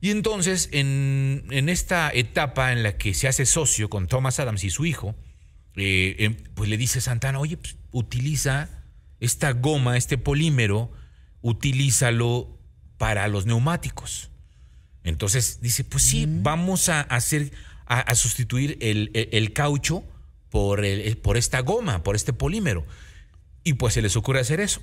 [0.00, 4.64] Y entonces, en, en esta etapa en la que se hace socio con Thomas Adams
[4.64, 5.14] y su hijo,
[5.76, 8.68] eh, em, pues le dice Santana, oye, pues, utiliza
[9.18, 10.90] esta goma, este polímero,
[11.42, 12.58] utilízalo
[12.96, 14.29] para los neumáticos.
[15.10, 17.52] Entonces dice, pues sí, vamos a hacer,
[17.86, 20.02] a, a sustituir el, el- el caucho
[20.48, 22.86] por, el- el- por esta goma, por este polímero.
[23.62, 24.80] Y pues se les ocurre hacer eso.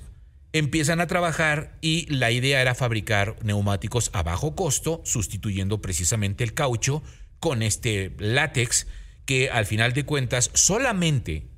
[0.52, 6.54] Empiezan a trabajar y la idea era fabricar neumáticos a bajo costo, sustituyendo precisamente el
[6.54, 7.02] caucho
[7.40, 8.86] con este látex
[9.26, 11.48] que al final de cuentas solamente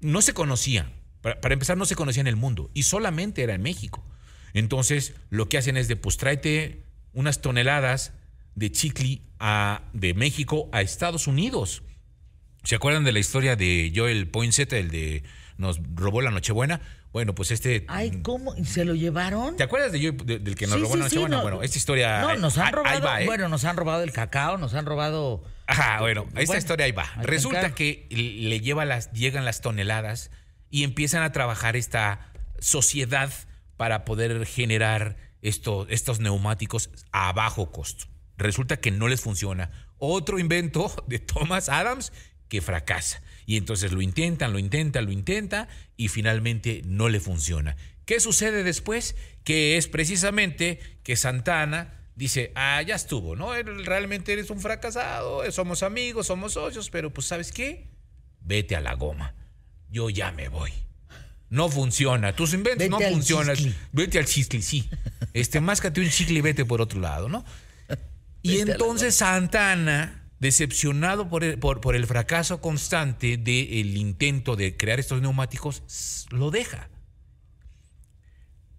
[0.00, 0.92] no se conocía.
[1.22, 4.04] Para, para empezar, no se conocía en el mundo y solamente era en México.
[4.54, 8.12] Entonces, lo que hacen es de, pues tráete unas toneladas
[8.54, 11.82] de chicle a- de México a Estados Unidos.
[12.64, 15.22] ¿Se acuerdan de la historia de Joel Poinsett, el de
[15.56, 16.80] nos robó la Nochebuena?
[17.12, 17.84] Bueno, pues este...
[17.88, 18.54] Ay, ¿cómo?
[18.56, 19.56] ¿Y ¿Se lo llevaron?
[19.56, 21.36] ¿Te acuerdas de Joel, de- del que nos Sí, robó sí, la sí, Nochebuena?
[21.38, 21.42] no.
[21.42, 22.20] bueno, esta historia...
[22.20, 22.94] No, nos ahí- han robado.
[22.94, 23.26] ahí va, ¿eh?
[23.26, 25.42] Bueno, nos han robado el cacao, nos han robado.
[25.66, 27.10] Ajá, bueno, esta Bueno, historia ahí va.
[27.22, 30.30] Resulta que le lleva las, llegan las toneladas
[30.70, 32.30] y empiezan a trabajar esta
[32.60, 33.32] sociedad
[33.76, 38.06] para poder generar esto- estos neumáticos a bajo costo.
[38.36, 39.70] Resulta que no les funciona.
[39.98, 42.12] Otro invento de Thomas Adams
[42.48, 43.22] que fracasa.
[43.46, 47.76] Y entonces lo intentan, lo intentan, lo intenta y finalmente no le funciona.
[48.06, 49.14] ¿Qué sucede después?
[49.44, 53.52] Que es precisamente que Santana dice, ah, ya estuvo, ¿no?
[53.62, 57.88] Realmente eres un fracasado, eh, somos amigos, somos socios, pero pues ¿sabes qué?
[58.40, 59.34] Vete a la goma.
[59.88, 60.72] Yo ya me voy.
[61.50, 62.34] No funciona.
[62.34, 63.56] Tus inventos Vete no funcionan.
[63.92, 64.88] Vete al chicle, sí.
[65.34, 67.44] Este, máscate un chicle y vete por otro lado, ¿no?
[68.42, 74.78] Y Vete entonces Santana, decepcionado por el, por, por el fracaso constante del intento de
[74.78, 75.82] crear estos neumáticos,
[76.30, 76.88] lo deja.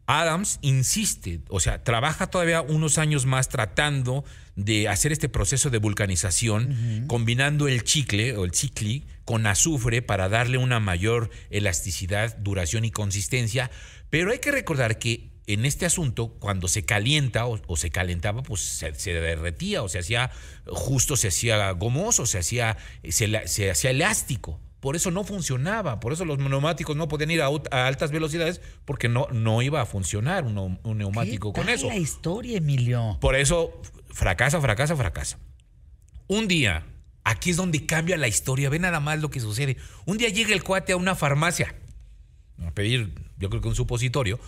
[0.08, 4.26] Adams insiste, o sea, trabaja todavía unos años más tratando
[4.56, 10.28] de hacer este proceso de vulcanización, combinando el chicle o el chicle con azufre para
[10.28, 13.72] darle una mayor elasticidad, duración y consistencia.
[14.10, 18.43] Pero hay que recordar que en este asunto, cuando se calienta o, o se calentaba,
[18.43, 20.32] pues se, se derretía o se hacía
[20.68, 22.78] justo, se hacía gomoso, se hacía,
[23.10, 24.60] se hacía elástico.
[24.82, 27.47] Por eso no funcionaba, por eso los neumáticos no podían ir a,
[27.88, 31.75] altas velocidades porque no, no iba a funcionar un, neu- un neumático ¿Qué con tal
[31.75, 31.88] eso.
[31.88, 33.17] la historia, Emilio?
[33.21, 33.79] Por eso
[34.09, 35.38] fracasa, fracasa, fracasa.
[36.27, 36.84] Un día,
[37.23, 39.77] aquí es donde cambia la historia, ve nada más lo que sucede.
[40.05, 41.75] Un día llega el cuate a una farmacia
[42.65, 44.39] a pedir, yo creo que un supositorio,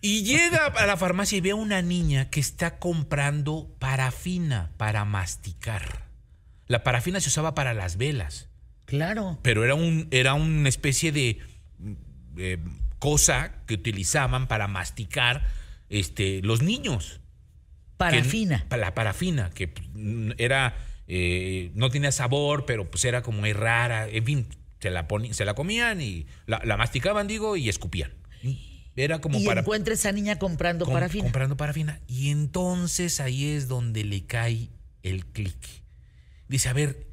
[0.00, 5.04] y llega a la farmacia y ve a una niña que está comprando parafina para
[5.04, 6.04] masticar.
[6.68, 8.47] La parafina se usaba para las velas
[8.88, 9.38] Claro.
[9.42, 11.38] pero era, un, era una especie de
[12.38, 12.58] eh,
[12.98, 15.46] cosa que utilizaban para masticar
[15.90, 17.20] este, los niños.
[17.98, 18.66] Parafina.
[18.68, 20.74] Que- la parafina, que mm, era,
[21.06, 24.46] eh, no tenía sabor, pero pues era como muy rara, en fin,
[24.80, 28.12] se la, se la comían y la, la masticaban, digo, y escupían.
[28.96, 29.60] Era como y para...
[29.60, 31.24] encuentra esa niña comprando com- parafina.
[31.24, 32.00] Comprando parafina.
[32.08, 34.70] Y entonces ahí es donde le cae
[35.02, 35.56] el clic.
[36.48, 37.06] Dice, a ver,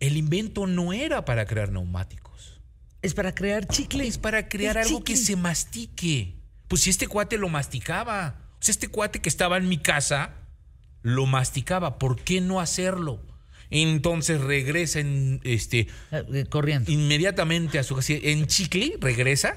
[0.00, 2.60] el invento no era para crear neumáticos.
[3.02, 4.06] Es para crear chicle.
[4.06, 6.34] Es para crear algo que se mastique.
[6.68, 8.40] Pues si este cuate lo masticaba.
[8.60, 10.34] O sea, este cuate que estaba en mi casa
[11.02, 11.98] lo masticaba.
[11.98, 13.20] ¿Por qué no hacerlo?
[13.70, 15.80] Entonces regresa en este
[16.10, 16.90] Eh, eh, corriendo.
[16.90, 18.14] inmediatamente a su casa.
[18.14, 19.56] En chicle, regresa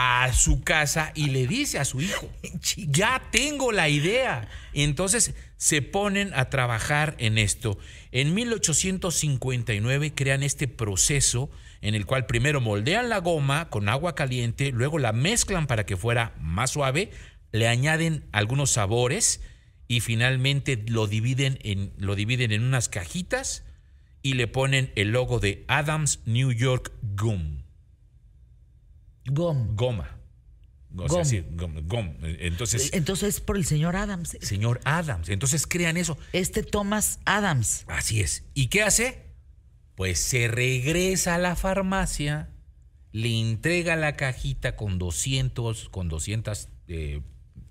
[0.00, 2.30] a su casa y le dice a su hijo,
[2.76, 4.48] ya tengo la idea.
[4.72, 7.78] Entonces se ponen a trabajar en esto.
[8.12, 14.70] En 1859 crean este proceso en el cual primero moldean la goma con agua caliente,
[14.70, 17.10] luego la mezclan para que fuera más suave,
[17.50, 19.40] le añaden algunos sabores
[19.88, 23.64] y finalmente lo dividen en, lo dividen en unas cajitas
[24.22, 27.57] y le ponen el logo de Adams New York Gum.
[29.30, 29.74] Gom.
[29.76, 30.14] Goma.
[30.96, 32.16] O sea, sí, gum.
[32.22, 34.38] Entonces, Entonces es por el señor Adams.
[34.40, 35.28] señor Adams.
[35.28, 36.16] Entonces crean eso.
[36.32, 37.84] Este Thomas Adams.
[37.88, 38.44] Así es.
[38.54, 39.26] ¿Y qué hace?
[39.96, 42.48] Pues se regresa a la farmacia,
[43.12, 47.20] le entrega la cajita con 200, con 200 eh,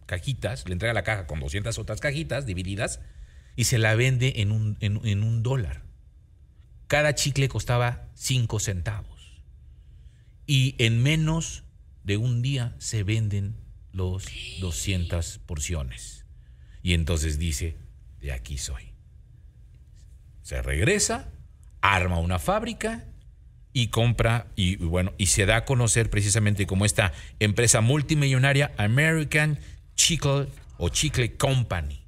[0.06, 2.99] cajitas, le entrega la caja con 200 otras cajitas divididas
[3.56, 5.81] y se la vende en un, en- en un dólar.
[6.88, 9.16] Cada chicle costaba 5 centavos.
[10.48, 11.64] Y en menos
[12.03, 13.57] de un día se venden
[13.91, 14.26] los
[14.61, 16.26] 200 porciones.
[16.82, 17.76] Y entonces dice,
[18.22, 18.94] de aquí soy.
[20.41, 21.30] Se regresa,
[21.82, 23.06] arma una fábrica
[23.74, 29.60] y compra y bueno, y se da a conocer precisamente como esta empresa multimillonaria American
[29.95, 30.48] Chicle
[30.78, 32.06] o Chicle Company.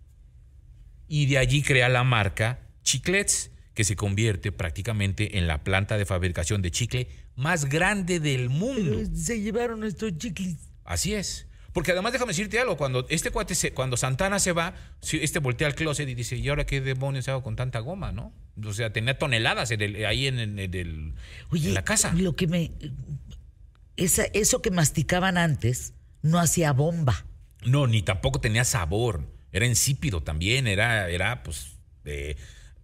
[1.07, 6.05] Y de allí crea la marca Chiclets, que se convierte prácticamente en la planta de
[6.05, 7.07] fabricación de chicle
[7.39, 8.99] más grande del mundo.
[9.15, 10.57] Se llevaron estos chicles.
[10.83, 11.47] Así es.
[11.73, 15.67] Porque además déjame decirte algo, cuando este cuate se- cuando Santana se va, este voltea
[15.67, 18.33] al closet y dice, ¿y ahora qué demonios hago con tanta goma, no?
[18.65, 21.13] O sea, tenía toneladas en el- ahí en, en- en el-
[21.51, 22.11] Oye, en la casa.
[22.13, 22.71] Lo que me.
[23.97, 27.25] Esa, eso que masticaban antes no hacía bomba.
[27.65, 29.27] No, ni tampoco tenía sabor.
[29.51, 31.73] Era insípido también, era, era pues,
[32.05, 32.35] eh,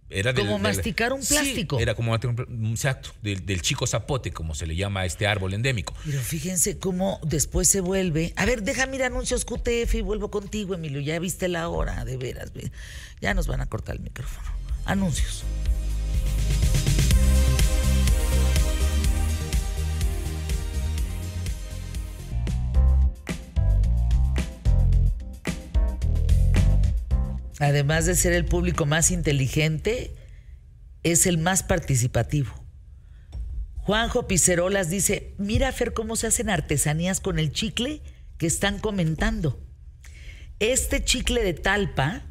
[0.08, 1.78] era del- Como del- masticar un Sí, plástico.
[1.80, 5.04] era como masticar un pl- exacto, del, del chico zapote, como se le llama a
[5.06, 5.94] este árbol endémico.
[6.04, 8.32] Pero fíjense cómo después se vuelve.
[8.36, 11.00] A ver, déjame ir a anuncios QTF y vuelvo contigo, Emilio.
[11.00, 12.52] Ya viste la hora, de veras.
[12.52, 12.70] ve.
[13.20, 14.48] Ya nos van a cortar el micrófono.
[14.84, 15.42] Anuncios.
[27.66, 30.14] Además de ser el público más inteligente,
[31.02, 32.54] es el más participativo.
[33.74, 38.02] Juanjo Picerolas dice, mira Fer cómo se hacen artesanías con el chicle
[38.38, 39.60] que están comentando.
[40.60, 42.22] Este chicle de talpa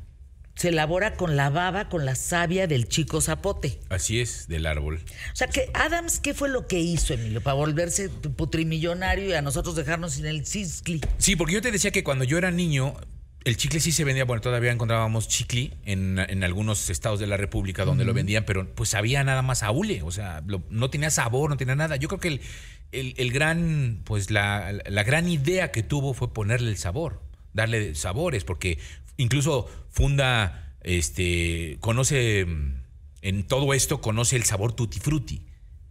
[0.55, 3.81] se elabora con la baba, con la savia del chico zapote.
[3.89, 5.03] Así es, del árbol.
[5.33, 9.41] O sea que Adams, ¿qué fue lo que hizo, Emilio, para volverse putrimillonario y a
[9.41, 11.01] nosotros dejarnos sin el ciscli?
[11.17, 12.95] Sí, porque yo te decía que cuando yo era niño,
[13.45, 17.37] el chicle sí se vendía, bueno, todavía encontrábamos chicle en, en algunos estados de la
[17.37, 21.09] República donde lo vendían, pero pues había nada más aule, o sea, lo- no tenía
[21.11, 21.95] sabor, no tenía nada.
[21.95, 22.41] Yo creo que el,
[22.91, 27.21] el- el gran, pues la, la gran idea que tuvo fue ponerle el sabor,
[27.53, 28.79] darle sabores, porque
[29.17, 32.47] incluso funda, este, conoce,
[33.21, 35.45] en todo esto, conoce el sabor tutti frutti.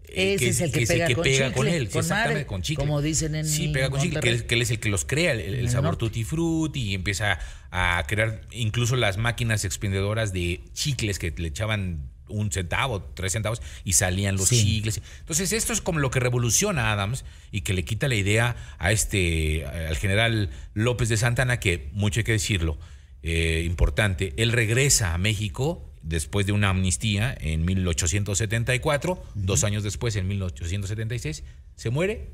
[0.09, 2.85] Eh, Ese es el que pega con chicle, él, con exactamente, con chicle.
[2.85, 5.05] como dicen en Sí, pega con chicle, que él, que él es el que los
[5.05, 6.01] crea, el, el el sabor norte.
[6.07, 7.39] tutti frutti y empieza
[7.71, 13.61] a crear incluso las máquinas expendedoras de chicles que le echaban un centavo, tres centavos
[13.85, 14.65] y salían los Sí.
[14.65, 15.03] chicles.
[15.21, 18.57] Entonces esto es como lo que revoluciona a Adams y que le quita la idea
[18.79, 22.79] a este, al general López de Santana, que mucho hay que decirlo,
[23.23, 30.15] eh, importante, él regresa a México después de una amnistía en 1874, dos años después,
[30.17, 31.43] en 1876,
[31.75, 32.31] se muere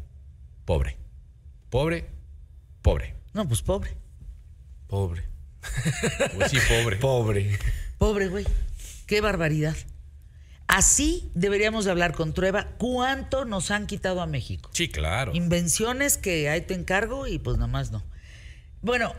[0.64, 0.97] pobre,
[1.70, 2.06] pobre,
[2.82, 3.14] pobre.
[3.32, 3.97] No, pues pobre.
[4.86, 5.24] Pobre.
[6.36, 6.97] Pues sí, pobre.
[6.97, 7.59] Pobre.
[7.98, 8.47] Pobre, güey.
[9.06, 9.76] Qué barbaridad.
[10.66, 12.68] Así deberíamos de hablar con Trueba.
[12.78, 14.70] ¿Cuánto nos han quitado a México?
[14.72, 15.32] Sí, claro.
[15.34, 18.05] Invenciones que ahí te encargo y pues nada más no.
[18.80, 19.12] Bueno,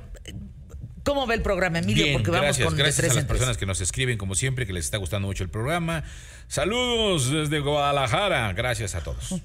[1.04, 2.04] ¿cómo ve el programa, Emilio?
[2.04, 3.38] Bien, Porque vamos gracias, con de gracias tres a las en tres.
[3.38, 6.04] personas que nos escriben, como siempre, que les está gustando mucho el programa.
[6.48, 8.52] Saludos desde Guadalajara.
[8.54, 9.36] Gracias a todos.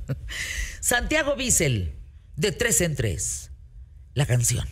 [0.80, 1.92] Santiago Bissell,
[2.36, 3.50] de tres en tres.
[4.14, 4.66] La canción.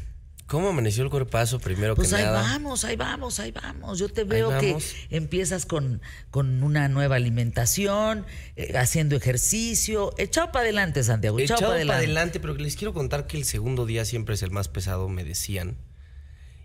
[0.46, 2.42] ¿Cómo amaneció el cuerpazo primero Pues que ahí nada?
[2.42, 4.00] vamos, ahí vamos, ahí vamos.
[4.00, 4.76] Yo te veo que
[5.10, 6.02] empiezas con,
[6.32, 8.26] con una nueva alimentación,
[8.56, 10.12] eh, haciendo ejercicio.
[10.18, 11.38] Echado para adelante, Santiago.
[11.38, 12.04] Echado, Echado para para adelante.
[12.06, 15.22] adelante, pero les quiero contar que el segundo día siempre es el más pesado, me
[15.22, 15.76] decían.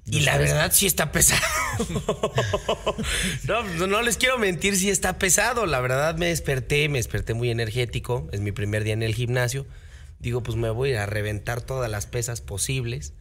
[0.08, 1.42] Y la verdad sí está pesado.
[3.48, 5.66] no, no, les quiero mentir, sí está pesado.
[5.66, 8.28] La verdad me desperté, me desperté muy energético.
[8.32, 9.66] Es mi primer día en el gimnasio.
[10.20, 13.14] Digo, pues me voy a ir a reventar todas las pesas posibles.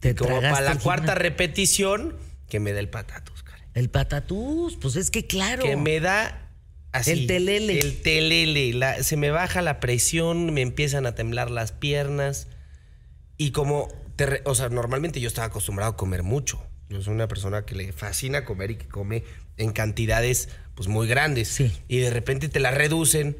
[0.00, 2.16] Te Y como para la cuarta repetición,
[2.48, 3.64] que me dé el patatus, Karen.
[3.74, 5.62] El patatús, pues es que claro.
[5.62, 6.50] Que me da
[6.90, 7.12] así.
[7.12, 7.78] El telele.
[7.78, 8.72] El telele.
[8.74, 12.48] la- se me baja la presión, me empiezan a temblar las piernas.
[13.36, 16.62] Y como, te o sea, normalmente yo estaba acostumbrado a comer mucho.
[16.88, 19.24] Yo soy una persona que le fascina comer y que come
[19.56, 21.48] en cantidades pues muy grandes.
[21.48, 21.72] Sí.
[21.88, 23.36] Y de repente te la reducen.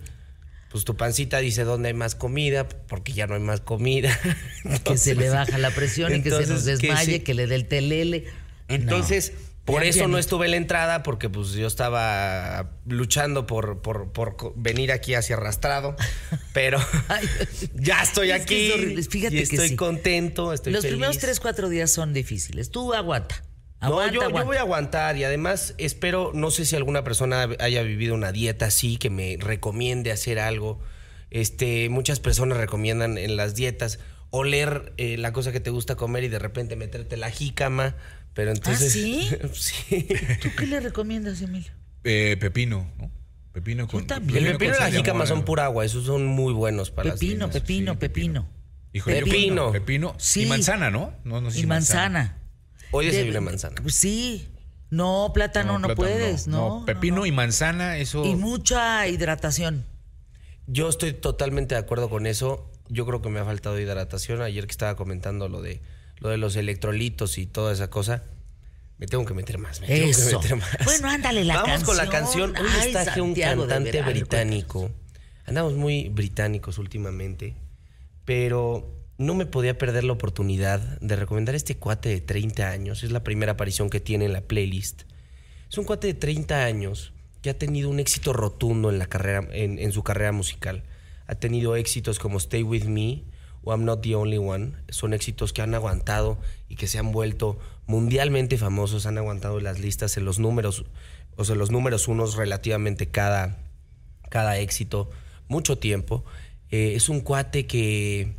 [0.70, 4.18] Pues tu pancita dice dónde hay más comida, porque ya no hay más comida.
[4.84, 7.20] que se le baja la presión y que se nos Entonces, que desmaye, sí.
[7.20, 8.24] que, le dé el telele.
[8.66, 9.43] Entonces, No.
[9.64, 14.52] Por eso no estuve en la entrada, porque pues yo estaba luchando por, por, por
[14.56, 15.96] venir aquí hacia arrastrado.
[16.52, 16.78] Pero
[17.08, 17.26] Ay,
[17.74, 18.94] ya estoy es que aquí.
[18.98, 19.08] es.
[19.08, 19.76] Fíjate y que estoy sí.
[19.76, 20.94] contento, estoy Los feliz.
[20.96, 22.70] primeros tres, cuatro días son difíciles.
[22.70, 23.42] Tú aguanta.
[23.80, 24.46] No, Aguanta, yo, yo aguanta.
[24.46, 28.66] voy a aguantar y además espero, no sé si alguna persona haya vivido una dieta
[28.66, 30.80] así, que me recomiende hacer algo.
[31.30, 33.98] Este, muchas personas recomiendan en las dietas
[34.30, 37.94] oler eh, la cosa que te gusta comer y de repente meterte la jícama,
[38.34, 38.92] pero entonces...
[38.92, 39.30] ¿sí?
[39.54, 40.06] sí.
[40.42, 41.72] ¿Tú qué le recomiendas, Emilio?
[42.04, 43.10] Eh, pepino, ¿no?
[43.52, 44.06] Pepino con.
[44.06, 44.44] también.
[44.46, 47.54] El pepino y la jícama son pura agua, esos son muy buenos para Pepino, las
[47.54, 48.48] pepino, sí, pepino.
[48.92, 49.72] Híjole, yo- Pepino.
[49.72, 50.14] Pepino.
[50.18, 50.42] Sí.
[50.42, 51.14] Y manzana, ¿no?
[51.24, 52.38] No, no sé Y si manzana.
[52.90, 53.76] Hoy de- desayuné manzana.
[53.80, 54.48] Pues sí.
[54.90, 56.80] No, plátano no, plátano puedes, no.
[56.80, 57.26] no, Pepino no.
[57.26, 58.24] y manzana, eso.
[58.24, 59.84] Y mucha hidratación.
[60.66, 62.70] Yo estoy totalmente de acuerdo con eso.
[62.88, 64.42] Yo creo que me ha faltado hidratación.
[64.42, 65.80] Ayer que estaba comentando lo de
[66.18, 68.24] lo de los electrolitos y toda esa cosa,
[68.98, 69.80] me tengo que meter más.
[69.80, 70.76] Me tengo que meter más.
[70.84, 72.54] Bueno, ándale, la Vamos con la canción.
[72.56, 74.90] Hoy Ay, está aquí un cantante británico.
[75.46, 77.54] Andamos muy británicos últimamente,
[78.24, 83.02] pero no me podía perder la oportunidad de recomendar a este cuate de 30 años.
[83.02, 85.02] Es la primera aparición que tiene en la playlist.
[85.70, 87.12] Es un cuate de 30 años
[87.42, 90.84] que ha tenido un éxito rotundo en, la carrera, en, en su carrera musical.
[91.26, 93.24] Ha tenido éxitos como Stay With Me
[93.64, 94.72] o I'm Not the Only One.
[94.88, 96.38] Son éxitos que han aguantado
[96.68, 99.06] y que se han vuelto mundialmente famosos.
[99.06, 100.84] Han aguantado las listas en los números,
[101.36, 103.58] o sea, los números unos relativamente cada,
[104.30, 105.10] cada éxito,
[105.48, 106.24] mucho tiempo.
[106.70, 108.34] Eh, es un cuate que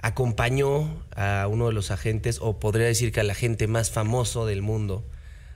[0.00, 4.62] acompañó a uno de los agentes, o podría decir que al agente más famoso del
[4.62, 5.04] mundo,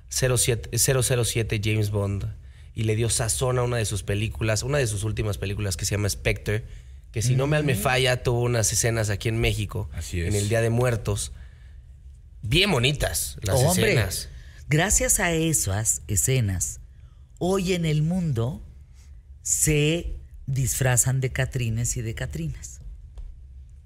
[0.09, 2.35] 07, 007 James Bond,
[2.74, 5.85] y le dio sazón a una de sus películas, una de sus últimas películas que
[5.85, 6.65] se llama Spectre,
[7.12, 10.28] que si no mal me falla, tuvo unas escenas aquí en México, Así es.
[10.28, 11.32] en el Día de Muertos,
[12.43, 14.28] bien bonitas las Hombre, escenas.
[14.68, 16.80] gracias a esas escenas,
[17.39, 18.62] hoy en el mundo
[19.43, 20.16] se
[20.47, 22.80] disfrazan de catrines y de catrinas.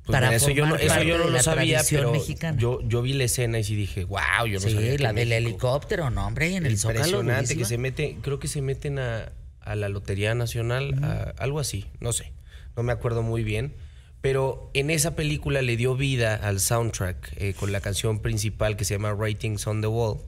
[0.05, 2.59] Pues para mira, eso yo no, eso yo lo la sabía, tradición pero mexicana.
[2.61, 5.28] yo, yo vi la escena y sí dije, wow, yo no sí, sabía la del
[5.28, 7.01] México- helicóptero, no, hombre, en el Zócalo.
[7.07, 11.59] Impresionante que se mete, creo que se meten a, a la Lotería Nacional, a- algo
[11.59, 12.32] así, no sé,
[12.77, 13.74] no me acuerdo muy bien.
[14.20, 18.85] Pero en esa película le dio vida al soundtrack eh, con la canción principal que
[18.85, 20.19] se llama Ratings on the Wall.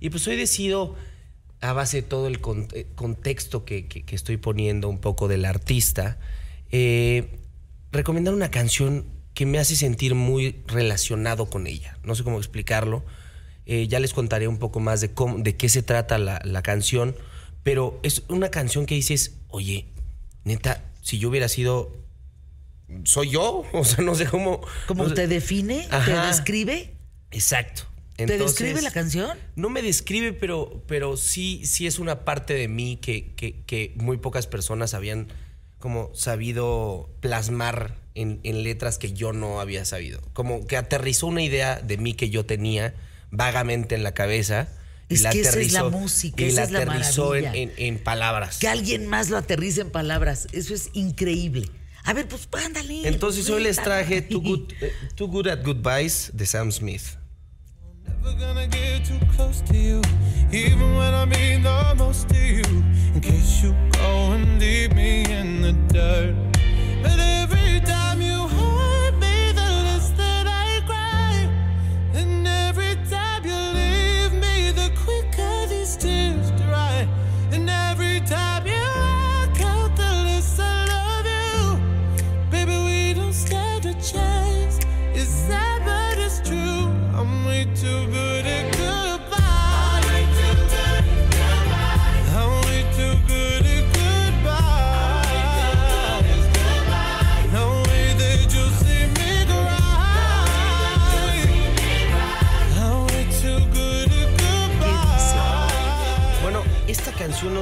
[0.00, 0.94] Y pues hoy decido,
[1.60, 2.38] a base de todo el
[2.74, 6.18] eh, contexto que, estoy poniendo un poco del artista,
[6.70, 7.38] eh,
[7.92, 11.96] recomendar una canción que me hace sentir muy relacionado con ella.
[12.04, 13.04] No sé cómo explicarlo.
[13.66, 17.16] Ya les contaré un poco más de, cómo, de qué se trata la, la canción,
[17.62, 19.86] pero es una canción que dices, oye,
[20.44, 21.92] neta, si yo hubiera sido...
[23.04, 23.64] ¿Soy yo?
[23.72, 24.60] O sea, no sé cómo...
[24.86, 25.86] ¿Cómo no sé- te define?
[26.06, 26.94] ¿Te describe?
[27.30, 27.82] Exacto.
[28.16, 29.36] ¿Te describe la canción?
[29.56, 33.92] No me describe, pero, pero sí, sí es una parte de mí que, que- que
[33.96, 35.28] muy pocas personas habían
[35.80, 40.20] como sabido plasmar en, en letras que yo no había sabido.
[40.32, 42.94] Como que aterrizó una idea de mí que yo tenía
[43.30, 44.68] vagamente en la cabeza.
[45.14, 47.44] Es la que esa es la aterrizó- música, y esa la es la aterrizó en,
[47.44, 47.62] maravilla.
[47.62, 48.58] en- en palabras.
[48.58, 50.46] Que alguien más lo aterrice en palabras.
[50.52, 51.68] Eso es increíble.
[52.04, 53.08] A ver, pues ándale.
[53.08, 57.02] Entonces hoy les traje Too Good, eh, Too Good at Goodbyes de Sam Smith.
[58.06, 60.00] Never gonna get too close to you,
[60.52, 62.62] even when I mean the most to you.
[63.14, 66.34] In case you go and leave me in the dirt.
[67.02, 67.63] But every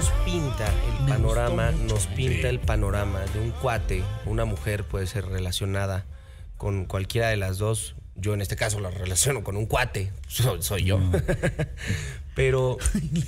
[0.02, 5.06] nos pinta el Me panorama, nos pinta el panorama de un cuate, una mujer puede
[5.06, 6.06] ser relacionada
[6.56, 7.94] con cualquiera de las dos.
[8.16, 10.98] Yo en este caso la relaciono con un cuate, soy, soy yo.
[12.34, 12.78] Pero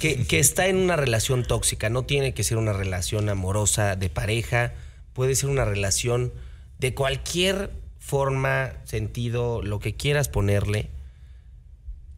[0.01, 4.11] que, que está en una relación tóxica, no tiene que ser una relación amorosa de
[4.11, 4.73] pareja,
[5.13, 6.33] puede ser una relación
[6.81, 7.71] de cualquier
[8.01, 10.91] forma, sentido, lo que quieras ponerle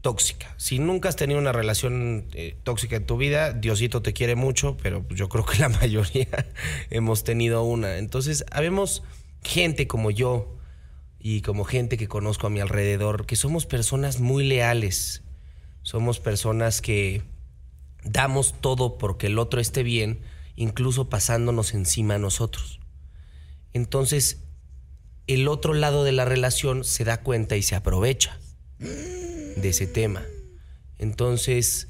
[0.07, 0.55] tóxica.
[0.57, 4.77] Si nunca has tenido una relación eh, tóxica en tu vida, Diosito te quiere mucho,
[4.81, 6.47] pero yo creo que la mayoría
[6.91, 7.99] hemos tenido una.
[7.99, 9.03] Entonces, habemos
[9.43, 10.59] gente como yo
[11.19, 15.25] y como gente que conozco a mi alrededor, que somos personas muy leales.
[15.83, 17.25] Somos personas que
[18.05, 20.21] damos todo porque el otro esté bien,
[20.55, 22.79] incluso pasándonos encima a nosotros.
[23.73, 24.45] Entonces,
[25.27, 28.39] el otro lado de la relación se da cuenta y se aprovecha
[29.57, 30.23] de ese tema.
[30.99, 31.89] Entonces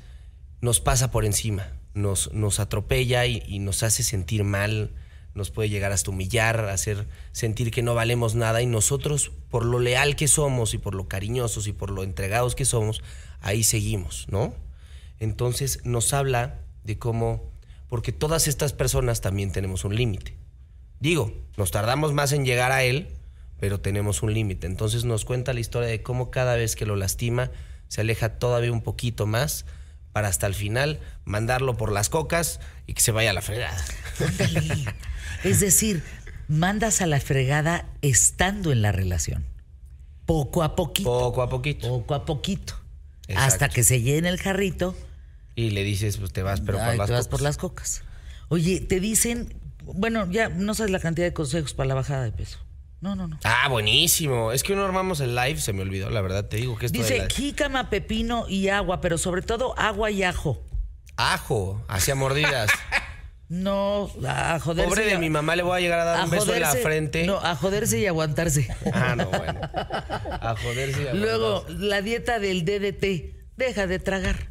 [0.60, 4.94] nos pasa por encima, nos, nos atropella y, y nos hace sentir mal,
[5.34, 9.78] nos puede llegar hasta humillar, hacer sentir que no valemos nada y nosotros, por lo
[9.78, 13.02] leal que somos y por lo cariñosos y por lo entregados que somos,
[13.40, 14.55] ahí seguimos, ¿no?
[15.20, 17.52] Entonces nos habla de cómo,
[17.88, 20.34] porque todas estas personas también tenemos un límite.
[21.01, 23.09] Digo, nos tardamos más en llegar a él,
[23.59, 24.66] pero tenemos un límite.
[24.66, 27.51] Entonces nos cuenta la historia de cómo cada vez que lo lastima,
[27.89, 29.65] se aleja todavía un poquito más
[30.12, 33.83] para hasta el final mandarlo por las cocas y que se vaya a la fregada.
[34.27, 34.85] Ándale.
[35.45, 36.03] Es decir,
[36.49, 39.45] mandas a la fregada estando en la relación.
[40.24, 41.09] Poco a poquito.
[41.09, 41.89] Poco a poquito.
[41.89, 42.74] Poco a poquito.
[43.28, 43.43] Exacto.
[43.47, 44.97] Hasta que se llene el jarrito.
[45.55, 47.28] Y le dices, pues te vas, pero ay, por las te vas cocas.
[47.28, 48.03] por las cocas.
[48.49, 49.55] Oye, te dicen,
[49.85, 52.59] bueno, ya no sabes la cantidad de consejos para la bajada de peso.
[53.07, 53.39] No, no, no.
[53.45, 54.51] Ah, buenísimo.
[54.51, 56.47] Es que uno armamos el live, se me olvidó, la verdad.
[56.47, 60.61] Te digo que esto Dice jícama, pepino y agua, pero sobre todo agua y ajo.
[61.16, 62.69] ajo, hacia mordidas.
[63.49, 64.89] No, a joderse.
[64.89, 66.73] Pobre de mi mamá, le voy a llegar a dar a un beso en la
[66.73, 67.27] frente.
[67.28, 68.66] No, a joderse y aguantarse.
[68.93, 69.61] Ah, no, bueno.
[69.62, 71.87] A joderse y a Luego, aguantarse.
[71.87, 73.37] la dieta del DDT.
[73.57, 74.49] Deja de tragar.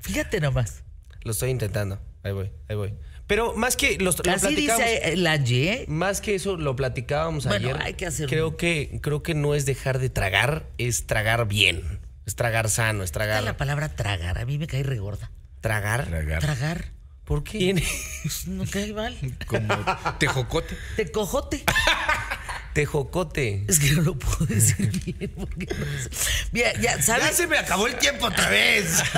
[0.00, 0.82] Fíjate nomás.
[1.22, 1.98] Lo estoy intentando.
[2.22, 2.94] Ahí voy, ahí voy.
[3.28, 5.84] Pero más que los lo Así dice Angie, ¿eh?
[5.86, 7.82] Más que eso, lo platicábamos Bueno, ayer.
[7.82, 11.46] hay que hacer Creo un- que, creo que no es dejar de tragar, es tragar
[11.46, 12.00] bien.
[12.26, 13.42] Es tragar sano, es tragar.
[13.44, 14.38] la palabra tragar.
[14.38, 15.30] A mí me cae regorda.
[15.60, 16.06] ¿Tragar?
[16.06, 16.40] Tragar.
[16.42, 16.84] Tragar.
[17.24, 17.82] ¿Por qué?
[18.22, 19.16] Pues no cae mal.
[19.46, 19.74] Como
[20.18, 20.74] tejocote.
[20.96, 21.64] Te cojote.
[22.72, 23.64] Tejocote.
[23.66, 25.32] Es que no lo puedo decir bien.
[25.36, 26.30] Porque no sé.
[26.52, 27.46] Mira, ya, ¿sabes?
[27.48, 29.02] me acabó el tiempo otra vez.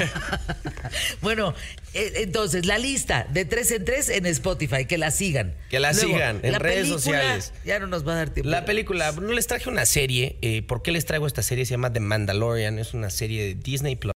[1.20, 1.54] Bueno,
[1.94, 5.54] eh, entonces, la lista de tres en tres en Spotify, que la sigan.
[5.68, 7.52] Que la sigan en la redes película, sociales.
[7.64, 8.50] Ya no nos va a dar tiempo.
[8.50, 10.38] La película, no les traje una serie.
[10.42, 11.64] eh, ¿Por qué les traigo esta serie?
[11.66, 12.78] Se llama The Mandalorian.
[12.78, 14.14] Es una serie de Disney Plus.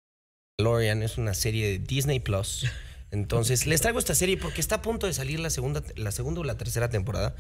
[0.59, 2.67] Mandalorian es una serie de Disney Plus.
[3.11, 6.41] Entonces, les traigo esta serie porque está a punto de salir la segunda, la segunda
[6.41, 7.35] o la tercera temporada.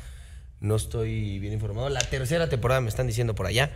[0.61, 1.89] No estoy bien informado.
[1.89, 3.73] La tercera temporada me están diciendo por allá.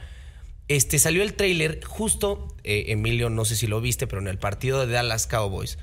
[0.69, 4.39] Este salió el tráiler justo, eh, Emilio, no sé si lo viste, pero en el
[4.39, 5.79] partido de Dallas Cowboys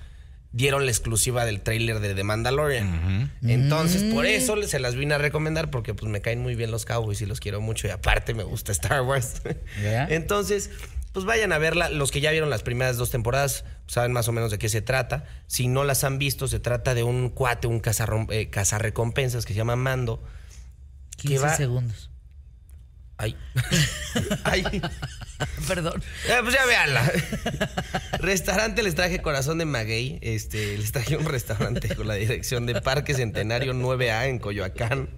[0.51, 3.31] dieron la exclusiva del tráiler de The Mandalorian.
[3.41, 6.85] Entonces, por eso se las vine a recomendar porque pues me caen muy bien los
[6.85, 9.41] Cowboys y los quiero mucho y aparte me gusta Star Wars.
[10.09, 10.69] Entonces,
[11.13, 11.89] pues vayan a verla.
[11.89, 14.81] Los que ya vieron las primeras dos temporadas saben más o menos de qué se
[14.81, 15.25] trata.
[15.47, 19.53] Si no las han visto, se trata de un cuate, un cazarrom- eh, cazarrecompensas que
[19.53, 20.21] se llama Mando.
[21.17, 22.09] 15 va- segundos.
[23.17, 23.35] Ay.
[24.43, 24.63] Ay.
[25.67, 26.03] Perdón.
[26.27, 27.11] Eh, pues ya véanla.
[28.19, 30.19] restaurante les traje Corazón de Maguey.
[30.21, 35.09] Este, les traje un restaurante con la dirección de Parque Centenario 9A en Coyoacán.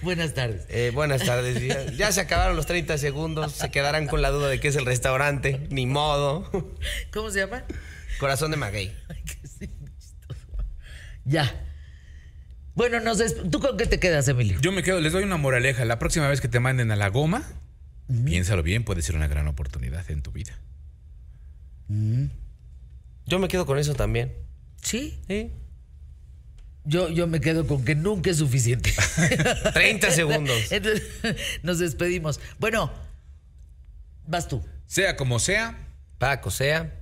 [0.00, 0.66] Buenas tardes.
[0.68, 1.60] Eh, buenas tardes.
[1.62, 3.52] Ya, ya se acabaron los 30 segundos.
[3.52, 5.66] Se quedarán con la duda de qué es el restaurante.
[5.70, 6.50] Ni modo.
[7.12, 7.64] ¿Cómo se llama?
[8.18, 8.96] Corazón de Maguey.
[9.08, 9.70] Ay, qué.
[11.24, 11.71] Ya.
[12.74, 14.58] Bueno, nos des- ¿tú con qué te quedas, Emilio?
[14.60, 15.84] Yo me quedo, les doy una moraleja.
[15.84, 17.42] La próxima vez que te manden a la goma,
[18.24, 20.58] piénsalo bien, puede ser una gran oportunidad en tu vida.
[23.26, 24.32] Yo me quedo con eso también.
[24.82, 25.18] Sí.
[25.28, 25.50] ¿Sí?
[26.84, 28.92] Yo, yo me quedo con que nunca es suficiente.
[29.74, 30.72] 30 segundos.
[30.72, 31.02] Entonces,
[31.62, 32.40] nos despedimos.
[32.58, 32.90] Bueno,
[34.26, 34.64] vas tú.
[34.86, 35.78] Sea como sea,
[36.18, 36.92] Paco, sea.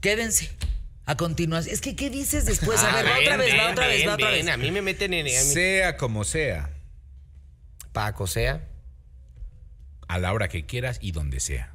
[0.00, 0.50] Quédense.
[1.04, 1.74] A continuación.
[1.74, 2.80] Es que, ¿qué dices después?
[2.80, 4.48] A ver, va Ah, otra ven, vez, va ven, otra vez, ven, va otra vez.
[4.48, 5.28] A mí me meten en.
[5.28, 6.70] sea como sea,
[7.92, 8.68] Paco, sea.
[10.08, 11.74] a la hora que quieras y donde sea.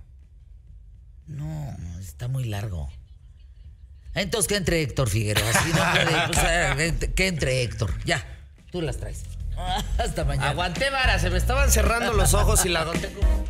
[1.27, 2.89] No, está muy largo.
[4.13, 5.51] Entonces, que entre Héctor Figueroa.
[5.53, 7.93] Si no puede, pues, que entre Héctor.
[8.05, 8.25] Ya,
[8.71, 9.23] tú las traes.
[9.97, 10.51] Hasta mañana.
[10.51, 13.45] Aguanté vara, se me estaban cerrando los ojos y la aguanté como.